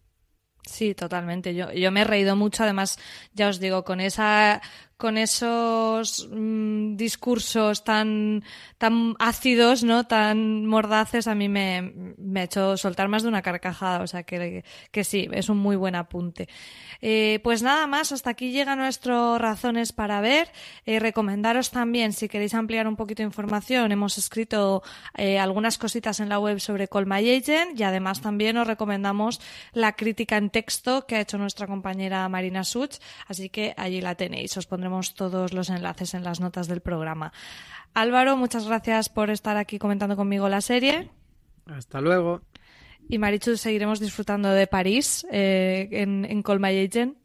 Sí, 0.67 0.95
totalmente. 0.95 1.53
Yo, 1.53 1.71
yo 1.71 1.91
me 1.91 2.01
he 2.01 2.03
reído 2.03 2.35
mucho, 2.35 2.63
además, 2.63 2.97
ya 3.33 3.49
os 3.49 3.59
digo, 3.59 3.83
con 3.83 3.99
esa, 4.01 4.61
con 4.97 5.17
esos 5.17 6.29
mm, 6.31 6.95
discursos 6.95 7.83
tan, 7.83 8.43
tan 8.77 9.15
ácidos, 9.19 9.83
¿no? 9.83 10.07
Tan 10.07 10.65
mordaces, 10.65 11.27
a 11.27 11.35
mí 11.35 11.49
me, 11.49 11.93
me, 12.17 12.41
ha 12.41 12.43
hecho 12.43 12.77
soltar 12.77 13.09
más 13.09 13.23
de 13.23 13.29
una 13.29 13.41
carcajada. 13.41 14.01
O 14.01 14.07
sea 14.07 14.23
que, 14.23 14.63
que 14.91 15.03
sí, 15.03 15.27
es 15.31 15.49
un 15.49 15.57
muy 15.57 15.75
buen 15.75 15.95
apunte. 15.95 16.47
Eh, 17.01 17.39
pues 17.43 17.61
nada 17.61 17.87
más, 17.87 18.11
hasta 18.11 18.29
aquí 18.29 18.51
llegan 18.51 18.79
nuestras 18.79 19.39
razones 19.41 19.91
para 19.91 20.21
ver. 20.21 20.51
Eh, 20.85 20.99
recomendaros 20.99 21.71
también, 21.71 22.13
si 22.13 22.29
queréis 22.29 22.53
ampliar 22.53 22.87
un 22.87 22.95
poquito 22.95 23.21
de 23.21 23.27
información, 23.27 23.91
hemos 23.91 24.17
escrito 24.17 24.81
eh, 25.17 25.39
algunas 25.39 25.77
cositas 25.77 26.19
en 26.19 26.29
la 26.29 26.39
web 26.39 26.59
sobre 26.59 26.87
Call 26.87 27.05
My 27.05 27.29
Agent 27.29 27.77
y 27.79 27.83
además 27.83 28.21
también 28.21 28.57
os 28.57 28.67
recomendamos 28.67 29.41
la 29.73 29.93
crítica 29.93 30.37
en 30.37 30.49
texto 30.49 31.05
que 31.05 31.17
ha 31.17 31.21
hecho 31.21 31.37
nuestra 31.37 31.67
compañera 31.67 32.27
Marina 32.29 32.63
Such, 32.63 32.97
así 33.27 33.49
que 33.49 33.73
allí 33.77 33.99
la 33.99 34.15
tenéis. 34.15 34.55
Os 34.57 34.65
pondremos 34.85 35.15
todos 35.15 35.51
los 35.53 35.69
enlaces 35.71 36.13
en 36.13 36.23
las 36.23 36.39
notas 36.39 36.67
del 36.67 36.79
programa. 36.79 37.33
Álvaro, 37.95 38.37
muchas 38.37 38.67
gracias 38.67 39.09
por 39.09 39.31
estar 39.31 39.57
aquí 39.57 39.79
comentando 39.79 40.15
conmigo 40.15 40.47
la 40.47 40.61
serie. 40.61 41.09
Hasta 41.65 42.01
luego. 42.01 42.41
Y 43.09 43.17
Marichu, 43.17 43.57
seguiremos 43.57 43.99
disfrutando 43.99 44.49
de 44.49 44.67
París 44.67 45.25
eh, 45.31 45.87
en, 45.91 46.23
en 46.25 46.43
Call 46.43 46.59
My 46.59 46.77
Agent. 46.85 47.17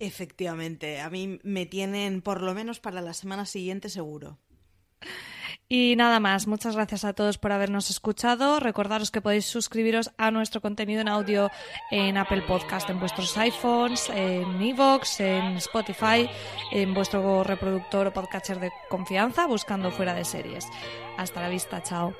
Efectivamente, 0.00 1.00
a 1.00 1.08
mí 1.08 1.38
me 1.44 1.66
tienen 1.66 2.20
por 2.20 2.42
lo 2.42 2.52
menos 2.52 2.80
para 2.80 3.00
la 3.00 3.14
semana 3.14 3.46
siguiente 3.46 3.88
seguro. 3.88 4.38
Y 5.68 5.94
nada 5.96 6.20
más, 6.20 6.46
muchas 6.46 6.76
gracias 6.76 7.04
a 7.04 7.14
todos 7.14 7.38
por 7.38 7.52
habernos 7.52 7.90
escuchado. 7.90 8.60
Recordaros 8.60 9.10
que 9.10 9.22
podéis 9.22 9.46
suscribiros 9.46 10.10
a 10.18 10.30
nuestro 10.30 10.60
contenido 10.60 11.00
en 11.00 11.08
audio 11.08 11.50
en 11.90 12.16
Apple 12.16 12.42
Podcast, 12.42 12.90
en 12.90 13.00
vuestros 13.00 13.36
iPhones, 13.38 14.10
en 14.10 14.60
Evox, 14.60 15.20
en 15.20 15.56
Spotify, 15.56 16.28
en 16.70 16.92
vuestro 16.92 17.42
reproductor 17.44 18.06
o 18.06 18.12
podcatcher 18.12 18.60
de 18.60 18.72
confianza, 18.90 19.46
buscando 19.46 19.90
fuera 19.90 20.14
de 20.14 20.24
series. 20.24 20.68
Hasta 21.16 21.40
la 21.40 21.48
vista, 21.48 21.82
chao. 21.82 22.14